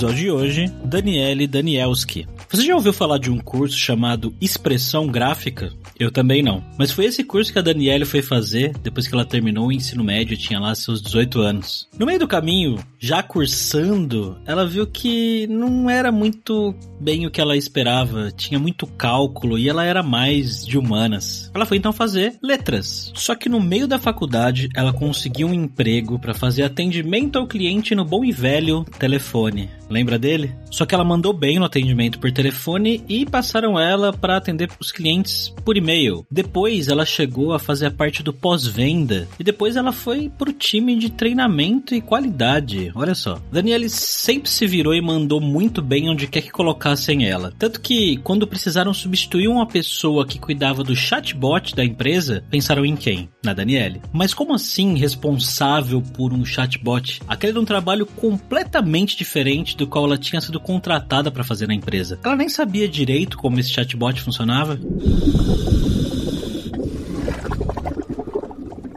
Episódio 0.00 0.16
de 0.16 0.30
hoje, 0.30 0.64
Daniele 0.82 1.46
Danielski. 1.46 2.26
Você 2.48 2.64
já 2.64 2.74
ouviu 2.74 2.92
falar 2.92 3.18
de 3.18 3.30
um 3.30 3.38
curso 3.38 3.76
chamado 3.76 4.34
Expressão 4.40 5.06
Gráfica? 5.06 5.72
Eu 5.98 6.10
também 6.10 6.42
não. 6.42 6.64
Mas 6.78 6.90
foi 6.90 7.04
esse 7.04 7.22
curso 7.22 7.52
que 7.52 7.58
a 7.58 7.62
Daniele 7.62 8.06
foi 8.06 8.22
fazer 8.22 8.72
depois 8.82 9.06
que 9.06 9.14
ela 9.14 9.26
terminou 9.26 9.68
o 9.68 9.72
ensino 9.72 10.02
médio 10.02 10.36
tinha 10.36 10.58
lá 10.58 10.74
seus 10.74 11.02
18 11.02 11.40
anos. 11.40 11.86
No 11.98 12.06
meio 12.06 12.18
do 12.18 12.26
caminho, 12.26 12.82
já 12.98 13.22
cursando, 13.22 14.36
ela 14.46 14.66
viu 14.66 14.86
que 14.86 15.46
não 15.48 15.90
era 15.90 16.10
muito 16.10 16.74
bem 16.98 17.26
o 17.26 17.30
que 17.30 17.40
ela 17.40 17.56
esperava. 17.56 18.32
Tinha 18.32 18.58
muito 18.58 18.86
cálculo 18.86 19.58
e 19.58 19.68
ela 19.68 19.84
era 19.84 20.02
mais 20.02 20.66
de 20.66 20.78
humanas. 20.78 21.50
Ela 21.54 21.66
foi 21.66 21.76
então 21.76 21.92
fazer 21.92 22.36
letras. 22.42 23.12
Só 23.14 23.34
que 23.34 23.50
no 23.50 23.60
meio 23.60 23.86
da 23.86 23.98
faculdade, 23.98 24.70
ela 24.74 24.94
conseguiu 24.94 25.48
um 25.48 25.54
emprego 25.54 26.18
para 26.18 26.32
fazer 26.32 26.62
atendimento 26.62 27.38
ao 27.38 27.46
cliente 27.46 27.94
no 27.94 28.04
bom 28.04 28.24
e 28.24 28.32
velho 28.32 28.84
telefone. 28.98 29.68
Lembra 29.90 30.18
dele? 30.18 30.54
Só 30.70 30.86
que 30.86 30.94
ela 30.94 31.04
mandou 31.04 31.32
bem 31.32 31.58
no 31.58 31.64
atendimento 31.64 32.20
por 32.20 32.30
telefone 32.30 33.02
e 33.08 33.26
passaram 33.26 33.78
ela 33.78 34.12
para 34.12 34.36
atender 34.36 34.70
os 34.78 34.92
clientes 34.92 35.52
por 35.64 35.76
e-mail. 35.76 36.24
Depois 36.30 36.86
ela 36.86 37.04
chegou 37.04 37.52
a 37.52 37.58
fazer 37.58 37.86
a 37.86 37.90
parte 37.90 38.22
do 38.22 38.32
pós-venda 38.32 39.26
e 39.38 39.42
depois 39.42 39.74
ela 39.74 39.90
foi 39.90 40.30
pro 40.38 40.52
time 40.52 40.96
de 40.96 41.10
treinamento 41.10 41.92
e 41.92 42.00
qualidade. 42.00 42.92
Olha 42.94 43.16
só. 43.16 43.42
Daniele 43.50 43.90
sempre 43.90 44.48
se 44.48 44.64
virou 44.66 44.94
e 44.94 45.00
mandou 45.00 45.40
muito 45.40 45.82
bem 45.82 46.08
onde 46.08 46.28
quer 46.28 46.42
que 46.42 46.52
colocassem 46.52 47.26
ela. 47.26 47.52
Tanto 47.58 47.80
que 47.80 48.16
quando 48.18 48.46
precisaram 48.46 48.94
substituir 48.94 49.48
uma 49.48 49.66
pessoa 49.66 50.24
que 50.24 50.38
cuidava 50.38 50.84
do 50.84 50.94
chatbot 50.94 51.74
da 51.74 51.84
empresa, 51.84 52.44
pensaram 52.48 52.86
em 52.86 52.94
quem? 52.94 53.28
Na 53.42 53.52
Daniele. 53.52 54.00
Mas 54.12 54.32
como 54.32 54.54
assim 54.54 54.94
responsável 54.94 56.00
por 56.00 56.32
um 56.32 56.44
chatbot? 56.44 57.20
Aquele 57.26 57.50
era 57.50 57.60
um 57.60 57.64
trabalho 57.64 58.06
completamente 58.06 59.16
diferente 59.16 59.76
do 59.80 59.86
qual 59.86 60.04
ela 60.04 60.18
tinha 60.18 60.40
sido 60.40 60.60
contratada 60.60 61.30
para 61.30 61.42
fazer 61.42 61.66
na 61.66 61.74
empresa. 61.74 62.18
Ela 62.22 62.36
nem 62.36 62.48
sabia 62.48 62.86
direito 62.86 63.38
como 63.38 63.58
esse 63.58 63.70
chatbot 63.70 64.20
funcionava. 64.20 64.78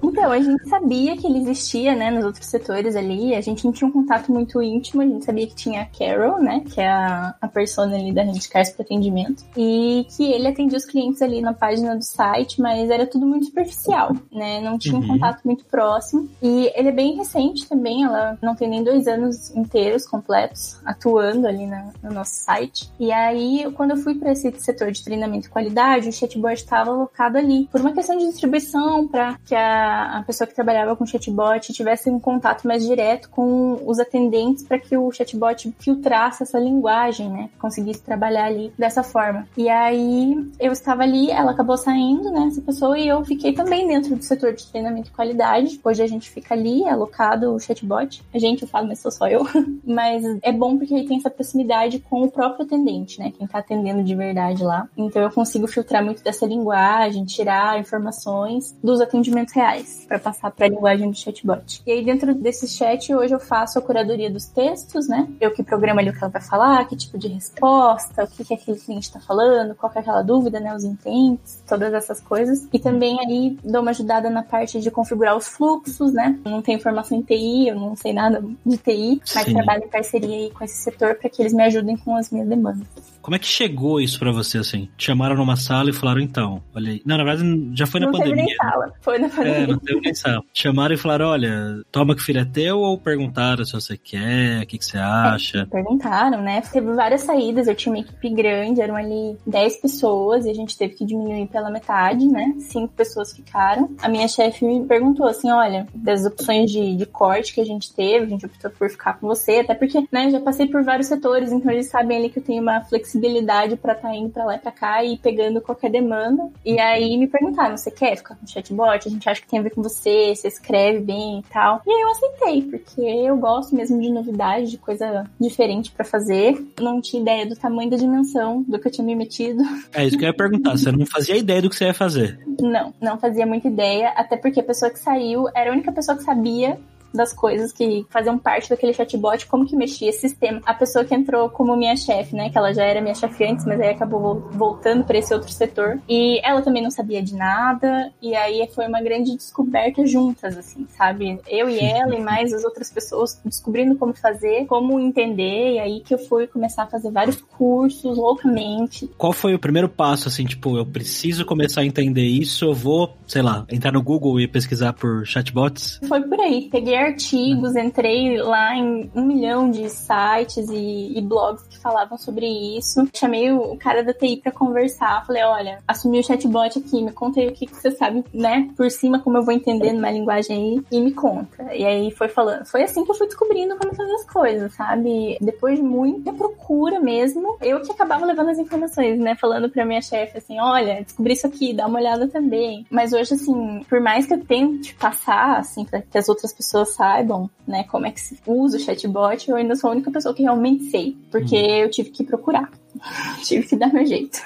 Então, 0.04 0.23
a 0.34 0.40
gente 0.40 0.68
sabia 0.68 1.18
que 1.18 1.26
ele 1.26 1.40
existia, 1.40 1.96
né, 1.96 2.12
nos 2.12 2.26
outros 2.26 2.46
setores 2.46 2.96
ali. 2.96 3.36
A 3.36 3.42
gente 3.42 3.66
não 3.66 3.72
tinha 3.72 3.88
um 3.88 3.92
contato 3.92 4.32
muito 4.32 4.62
íntimo, 4.62 5.02
a 5.02 5.06
gente 5.06 5.26
sabia 5.26 5.48
que 5.48 5.56
tinha 5.56 5.82
a 5.82 5.86
Carol, 5.86 6.42
né, 6.42 6.62
que 6.62 6.80
é 6.80 6.88
a, 6.88 7.36
a 7.42 7.48
persona 7.48 7.96
ali 7.96 8.14
da 8.14 8.24
Handcars 8.24 8.72
para 8.72 8.84
atendimento, 8.84 9.44
e 9.56 10.06
que 10.16 10.32
ele 10.32 10.48
atendia 10.48 10.78
os 10.78 10.86
clientes 10.86 11.22
ali 11.22 11.42
na 11.42 11.54
página 11.54 11.96
do 11.96 12.04
site, 12.04 12.62
mas 12.62 12.90
era 12.90 13.06
tudo 13.06 13.26
muito 13.26 13.46
superficial, 13.46 14.16
né, 14.32 14.62
não 14.62 14.78
tinha 14.78 14.96
uhum. 14.96 15.04
um 15.04 15.08
contato 15.08 15.42
muito 15.44 15.66
próximo. 15.66 16.30
E 16.42 16.72
ele 16.76 16.90
é 16.90 16.92
bem 16.92 17.16
recente 17.16 17.68
também, 17.68 18.04
ela 18.04 18.38
não 18.42 18.56
tem 18.56 18.70
nem 18.70 18.84
dois 18.84 19.08
anos 19.08 19.56
inteiros 19.56 20.06
completos 20.06 20.80
atuando 20.86 21.48
ali 21.48 21.66
na, 21.66 21.92
no 22.02 22.12
nosso 22.12 22.36
site. 22.36 22.92
E 23.00 23.12
aí, 23.12 23.72
quando 23.76 23.92
eu 23.92 23.98
fui 23.98 24.16
para 24.16 24.32
esse 24.32 24.52
setor 24.60 24.92
de 24.92 25.04
treinamento 25.04 25.48
e 25.48 25.50
qualidade, 25.50 26.10
o 26.10 26.14
chatbot 26.14 26.54
estava 26.54 26.92
alocado 26.92 27.38
ali 27.38 27.68
por 27.72 27.82
uma 27.82 27.92
questão 27.92 28.18
de 28.18 28.26
distribuição 28.26 29.08
para 29.08 29.38
que 29.46 29.56
a 29.56 29.94
a 30.14 30.23
pessoa 30.24 30.48
que 30.48 30.56
trabalhava 30.56 30.96
com 30.96 31.06
chatbot 31.06 31.74
tivesse 31.74 32.10
um 32.10 32.20
contato 32.20 32.68
mais 32.68 32.86
direto 32.86 33.30
com 33.30 33.82
os 33.86 34.00
atendentes 34.00 34.64
para 34.64 34.80
que 34.80 34.98
o 34.98 35.12
chatbot 35.12 35.74
filtrasse 35.80 36.44
essa 36.44 36.60
linguagem, 36.60 37.30
né? 37.30 37.50
Conseguisse 37.60 38.02
trabalhar 38.02 38.46
ali 38.46 38.74
dessa 38.78 39.04
forma. 39.04 39.48
E 39.58 39.70
aí 39.70 40.36
eu 40.60 40.72
estava 40.72 41.04
ali, 41.04 41.30
ela 41.32 41.52
acabou 41.52 41.78
saindo, 41.78 42.32
né? 42.32 42.48
Essa 42.48 42.62
pessoa, 42.62 42.98
e 42.98 43.08
eu 43.08 43.24
fiquei 43.24 43.54
também 43.54 43.88
dentro 43.88 44.16
do 44.16 44.24
setor 44.24 44.54
de 44.54 44.66
treinamento 44.68 45.10
e 45.10 45.14
qualidade. 45.14 45.80
Hoje 45.84 46.02
a 46.02 46.08
gente 46.08 46.30
fica 46.30 46.54
ali, 46.54 46.84
é 46.84 46.92
alocado 46.92 47.54
o 47.54 47.60
chatbot. 47.60 48.24
A 48.34 48.40
gente, 48.40 48.64
eu 48.64 48.68
falo, 48.68 48.88
mas 48.88 49.00
sou 49.00 49.12
só 49.12 49.28
eu. 49.28 49.46
mas 49.86 50.24
é 50.42 50.52
bom 50.52 50.78
porque 50.78 50.94
aí 50.94 51.08
tem 51.08 51.18
essa 51.18 51.30
proximidade 51.30 52.00
com 52.00 52.24
o 52.24 52.32
próprio 52.32 52.66
atendente, 52.66 53.20
né? 53.20 53.32
Quem 53.38 53.48
tá 53.48 53.60
atendendo 53.60 54.04
de 54.04 54.16
verdade 54.16 54.64
lá. 54.64 54.88
Então 54.98 55.22
eu 55.22 55.32
consigo 55.32 55.68
filtrar 55.68 56.04
muito 56.04 56.24
dessa 56.24 56.46
linguagem, 56.46 57.26
tirar 57.26 57.80
informações 57.80 58.76
dos 58.84 59.02
atendimentos 59.02 59.54
reais 59.54 60.03
para 60.04 60.20
passar 60.20 60.52
para 60.52 60.66
a 60.66 60.70
linguagem 60.70 61.10
do 61.10 61.18
chatbot. 61.18 61.82
E 61.86 61.92
aí 61.92 62.04
dentro 62.04 62.34
desse 62.34 62.68
chat 62.68 63.14
hoje 63.14 63.34
eu 63.34 63.40
faço 63.40 63.78
a 63.80 63.82
curadoria 63.82 64.30
dos 64.30 64.46
textos, 64.46 65.08
né? 65.08 65.28
Eu 65.40 65.52
que 65.52 65.64
programo 65.64 66.00
ali 66.00 66.10
o 66.10 66.14
que 66.14 66.24
ela 66.24 66.32
vai 66.32 66.42
falar, 66.42 66.88
que 66.88 66.96
tipo 66.96 67.18
de 67.18 67.28
resposta, 67.28 68.24
o 68.24 68.28
que, 68.28 68.44
que 68.44 68.54
aquele 68.54 68.80
cliente 68.80 69.08
está 69.08 69.20
falando, 69.20 69.76
qual 69.76 69.92
é 69.96 70.00
aquela 70.00 70.22
dúvida, 70.22 70.60
né? 70.60 70.76
Os 70.76 70.84
intents, 70.84 71.64
todas 71.68 71.94
essas 71.94 72.20
coisas. 72.22 72.68
E 72.72 72.80
também 72.80 73.20
aí 73.20 73.58
dou 73.64 73.82
uma 73.82 73.92
ajudada 73.92 74.30
na 74.30 74.44
parte 74.44 74.80
de 74.80 74.92
configurar 74.92 75.36
os 75.36 75.48
fluxos, 75.48 76.14
né? 76.14 76.40
não 76.46 76.62
tenho 76.62 76.80
formação 76.80 77.18
em 77.18 77.22
TI, 77.22 77.68
eu 77.68 77.76
não 77.76 77.96
sei 77.96 78.14
nada 78.14 78.44
de 78.66 78.78
TI, 78.78 79.22
mas 79.34 79.46
Sim. 79.46 79.54
trabalho 79.54 79.84
em 79.84 79.90
parceria 79.90 80.36
aí 80.36 80.52
com 80.52 80.64
esse 80.64 80.76
setor 80.76 81.16
para 81.16 81.30
que 81.30 81.42
eles 81.42 81.54
me 81.54 81.64
ajudem 81.64 81.98
com 81.98 82.16
as 82.16 82.30
minhas 82.30 82.48
demandas. 82.48 82.88
Como 83.24 83.38
é 83.38 83.40
que 83.40 83.48
chegou 83.48 84.02
isso 84.02 84.20
para 84.20 84.34
você, 84.34 84.58
assim? 84.58 84.90
Te 84.98 85.06
chamaram 85.06 85.38
numa 85.38 85.56
sala 85.56 85.90
e 85.90 85.94
falaram, 85.94 86.20
então, 86.20 86.62
olha 86.76 86.92
aí. 86.92 87.02
Não, 87.06 87.18
na 87.18 87.24
verdade, 87.24 87.72
já 87.74 87.88
foi 87.88 88.02
na 88.02 88.08
não 88.08 88.12
pandemia. 88.12 88.36
Não 88.36 88.46
teve 88.46 88.48
nem 88.50 88.58
sala, 88.58 88.94
foi 89.00 89.18
na 89.18 89.30
pandemia. 89.30 89.58
É, 89.58 89.68
não 89.68 89.80
teve 89.80 90.02
nem 90.02 90.14
sala. 90.14 90.44
Chamaram 90.54 90.94
e 90.94 90.98
falaram, 90.98 91.28
olha, 91.28 91.82
toma 91.90 92.16
que 92.16 92.22
o 92.22 92.26
filho 92.26 92.42
é 92.42 92.46
teu 92.46 92.80
ou 92.80 92.98
perguntaram 92.98 93.64
se 93.64 93.72
você 93.72 93.96
quer, 93.96 94.64
o 94.64 94.68
que, 94.68 94.78
que 94.78 94.86
você 94.86 94.98
acha? 94.98 95.60
É, 95.60 95.66
perguntaram, 95.66 96.42
né? 96.42 96.62
Teve 96.70 96.92
várias 96.92 97.22
saídas, 97.22 97.68
eu 97.68 97.76
tinha 97.76 97.96
uma 97.96 98.02
equipe 98.02 98.30
grande, 98.30 98.82
eram 98.82 98.98
ali 98.98 99.38
10 99.48 99.78
pessoas 99.78 100.46
e 100.46 100.50
a 100.50 100.54
gente 100.54 100.78
teve 100.78 100.96
que 100.96 101.06
diminuir 101.06 101.48
pela 101.48 101.72
metade, 101.72 102.28
né? 102.28 102.54
Cinco 102.60 102.94
pessoas 102.94 103.32
ficaram. 103.34 103.90
A 104.02 104.10
minha 104.10 104.28
chefe 104.28 104.66
me 104.66 104.86
perguntou 104.86 105.28
assim, 105.28 105.50
olha, 105.50 105.88
das 105.96 106.26
opções 106.26 106.70
de, 106.70 106.98
de 106.98 107.06
corte 107.06 107.54
que 107.54 107.62
a 107.62 107.66
gente 107.66 107.94
teve, 107.94 108.26
a 108.26 108.30
gente 108.30 108.46
optou 108.46 108.70
por 108.70 108.90
ficar 108.90 109.14
com 109.14 109.28
você, 109.28 109.60
até 109.60 109.74
porque, 109.74 110.06
né, 110.12 110.30
já 110.30 110.42
passei 110.42 110.68
por 110.68 110.84
vários 110.84 111.08
setores, 111.08 111.54
então 111.54 111.72
eles 111.72 111.88
sabem 111.88 112.18
ali 112.18 112.30
que 112.30 112.40
eu 112.40 112.44
tenho 112.44 112.62
uma 112.62 112.82
flexibilidade 112.82 113.13
flexibilidade 113.14 113.76
para 113.76 113.94
estar 113.94 114.10
tá 114.10 114.16
indo 114.16 114.30
para 114.30 114.46
lá 114.46 114.56
e 114.56 114.60
para 114.60 114.72
cá 114.72 115.04
e 115.04 115.18
pegando 115.18 115.62
qualquer 115.62 115.92
demanda. 115.92 116.50
E 116.66 116.80
aí 116.80 117.18
me 117.18 117.28
perguntaram: 117.28 117.78
você 117.78 117.92
quer 117.92 118.18
ficar 118.18 118.36
com 118.36 118.48
chatbot? 118.48 119.08
A 119.08 119.12
gente 119.12 119.30
acha 119.30 119.42
que 119.42 119.48
tem 119.48 119.60
a 119.60 119.64
ver 119.64 119.70
com 119.70 119.82
você, 119.82 120.34
você 120.36 120.48
escreve 120.48 121.00
bem 121.00 121.40
e 121.40 121.44
tal. 121.54 121.82
E 121.86 121.92
aí 121.92 122.02
eu 122.02 122.10
aceitei, 122.10 122.62
porque 122.64 123.02
eu 123.02 123.38
gosto 123.38 123.76
mesmo 123.76 124.02
de 124.02 124.10
novidade, 124.10 124.72
de 124.72 124.78
coisa 124.78 125.26
diferente 125.40 125.92
para 125.92 126.04
fazer. 126.04 126.62
Não 126.80 127.00
tinha 127.00 127.22
ideia 127.22 127.46
do 127.46 127.56
tamanho 127.56 127.90
da 127.90 127.98
dimensão 127.98 128.64
do 128.64 128.80
que 128.80 128.88
eu 128.88 128.92
tinha 128.92 129.06
me 129.06 129.16
metido. 129.16 129.64
É 129.94 130.06
isso 130.06 130.18
que 130.18 130.24
eu 130.24 130.30
ia 130.30 130.36
perguntar. 130.36 130.72
Você 130.72 130.92
não 130.92 131.06
fazia 131.06 131.38
ideia 131.38 131.62
do 131.62 131.70
que 131.70 131.76
você 131.76 131.86
ia 131.86 131.94
fazer? 131.94 132.40
Não, 132.60 132.94
não 133.00 133.20
fazia 133.20 133.46
muita 133.46 133.68
ideia, 133.68 134.10
até 134.10 134.36
porque 134.36 134.60
a 134.60 134.64
pessoa 134.64 134.90
que 134.90 134.98
saiu 134.98 135.48
era 135.54 135.70
a 135.70 135.74
única 135.74 135.92
pessoa 135.92 136.18
que 136.18 136.24
sabia 136.24 136.80
das 137.14 137.34
coisas 137.34 137.72
que 137.72 138.06
faziam 138.10 138.38
parte 138.38 138.70
daquele 138.70 138.94
chatbot, 138.94 139.46
como 139.48 139.66
que 139.66 139.76
mexia 139.76 140.10
esse 140.10 140.22
sistema. 140.22 140.62
A 140.66 140.74
pessoa 140.74 141.06
que 141.06 141.14
entrou 141.14 141.50
como 141.50 141.76
minha 141.76 141.96
chefe, 141.96 142.36
né, 142.36 142.50
que 142.50 142.58
ela 142.58 142.74
já 142.74 142.84
era 142.84 143.02
minha 143.02 143.16
chefe 143.16 143.46
antes, 143.46 143.66
mas 143.66 143.80
aí 143.80 143.90
acabou 143.90 144.48
voltando 144.52 145.04
para 145.04 145.18
esse 145.18 145.34
outro 145.34 145.52
setor, 145.52 146.00
e 146.08 146.40
ela 146.44 146.62
também 146.62 146.82
não 146.82 146.92
sabia 146.92 147.22
de 147.22 147.36
nada, 147.36 148.12
e 148.22 148.36
aí 148.36 148.68
foi 148.74 148.88
uma 148.88 149.02
grande 149.02 149.36
descoberta 149.36 150.06
juntas, 150.06 150.58
assim, 150.58 150.88
sabe? 150.98 151.40
Eu 151.48 151.70
e 151.70 151.80
ela 151.80 152.16
e 152.16 152.22
mais 152.22 152.54
as 152.54 152.64
outras 152.64 152.90
pessoas 152.92 153.40
descobrindo 153.46 153.96
como 153.96 154.14
fazer, 154.14 154.66
como 154.66 155.00
entender, 155.00 155.74
e 155.74 155.80
aí 155.80 156.00
que 156.00 156.14
eu 156.14 156.18
fui 156.18 156.48
começar 156.48 156.84
a 156.84 156.88
fazer 156.88 157.12
vários 157.12 157.42
cursos 157.42 158.18
loucamente. 158.18 159.10
Qual 159.18 159.34
foi 159.34 159.54
o 159.54 159.60
primeiro 159.60 159.90
passo, 159.90 160.28
assim, 160.28 160.46
tipo, 160.46 160.78
eu 160.78 160.86
preciso 160.86 161.46
começar 161.46 161.82
a 161.82 161.86
entender 161.86 162.26
isso, 162.26 162.66
eu 162.66 162.74
vou, 162.74 163.14
sei 163.28 163.42
lá, 163.42 163.66
entrar 163.70 163.92
no 163.92 164.02
Google 164.02 164.40
e 164.40 164.48
pesquisar 164.48 164.94
por 164.94 165.26
chatbots? 165.26 166.00
Foi 166.08 166.22
por 166.22 166.40
aí. 166.40 166.70
Peguei 166.72 166.96
artigos, 167.04 167.76
entrei 167.76 168.38
lá 168.38 168.76
em 168.76 169.10
um 169.16 169.26
milhão 169.26 169.70
de 169.70 169.90
sites 169.90 170.70
e, 170.70 171.18
e 171.18 171.22
blogs 171.22 171.64
que 171.68 171.78
falavam 171.80 172.18
sobre 172.18 172.48
isso. 172.78 173.08
Chamei 173.14 173.52
o, 173.52 173.78
cara 173.78 174.04
da 174.04 174.14
TI 174.14 174.38
para 174.38 174.52
conversar. 174.52 175.26
Falei, 175.26 175.44
olha, 175.44 175.80
assumi 175.88 176.20
o 176.20 176.24
chatbot 176.24 176.80
aqui, 176.80 177.04
me 177.04 177.12
conta 177.12 177.40
aí 177.40 177.48
o 177.48 177.54
que, 177.54 177.66
que 177.66 177.76
você 177.76 177.92
sabe, 177.92 178.24
né, 178.34 178.70
por 178.76 178.90
cima, 178.90 179.20
como 179.20 179.38
eu 179.38 179.44
vou 179.44 179.54
entender 179.54 179.92
numa 179.92 180.12
linguagem 180.12 180.56
aí, 180.56 180.86
e 180.92 181.02
me 181.02 181.12
conta. 181.12 181.74
E 181.74 181.86
aí 181.86 182.12
foi 182.12 182.28
falando. 182.28 182.66
Foi 182.66 182.84
assim 182.84 183.04
que 183.04 183.12
eu 183.12 183.16
fui 183.16 183.28
descobrindo 183.28 183.76
como 183.78 183.96
fazer 183.96 184.14
as 184.14 184.26
coisas, 184.26 184.74
sabe? 184.74 185.38
Depois 185.42 185.78
de 185.78 185.84
muita 185.84 186.32
procura 186.34 187.00
mesmo, 187.00 187.58
eu 187.62 187.82
que 187.82 187.92
acabava 187.92 188.26
levando 188.26 188.50
as 188.50 188.60
informações, 188.60 189.20
né, 189.20 189.36
falando 189.36 189.70
pra 189.70 189.86
minha 189.86 190.02
chefe 190.02 190.38
assim, 190.38 190.60
olha, 190.60 191.04
descobri 191.04 191.34
isso 191.34 191.48
aqui, 191.48 191.74
dá 191.74 191.88
uma 191.88 192.00
olhada 192.00 192.28
também. 192.28 192.86
Mas 192.90 193.14
hoje, 193.14 193.34
assim, 193.34 193.84
por 193.90 194.00
mais 194.00 194.26
que 194.26 194.34
eu 194.34 194.44
tente 194.44 194.96
passar, 194.96 195.58
assim, 195.58 195.86
pra 195.86 196.02
que 196.02 196.18
as 196.18 196.30
outras 196.30 196.54
pessoas 196.54 196.93
saibam, 196.94 197.50
né, 197.68 197.84
como 197.86 198.06
é 198.06 198.12
que 198.12 198.22
se 198.22 198.38
usa 198.46 198.78
o 198.78 198.80
chatbot, 198.80 199.50
eu 199.50 199.56
ainda 199.56 199.76
sou 199.76 199.90
a 199.90 199.94
única 199.94 200.12
pessoa 200.12 200.34
que 200.34 200.44
realmente 200.44 200.86
sei, 200.86 201.18
porque 201.32 201.56
hum. 201.56 201.76
eu 201.84 201.90
tive 201.90 202.10
que 202.10 202.24
procurar. 202.24 202.72
tive 203.44 203.68
que 203.68 203.76
dar 203.76 203.92
meu 203.92 204.06
jeito. 204.06 204.40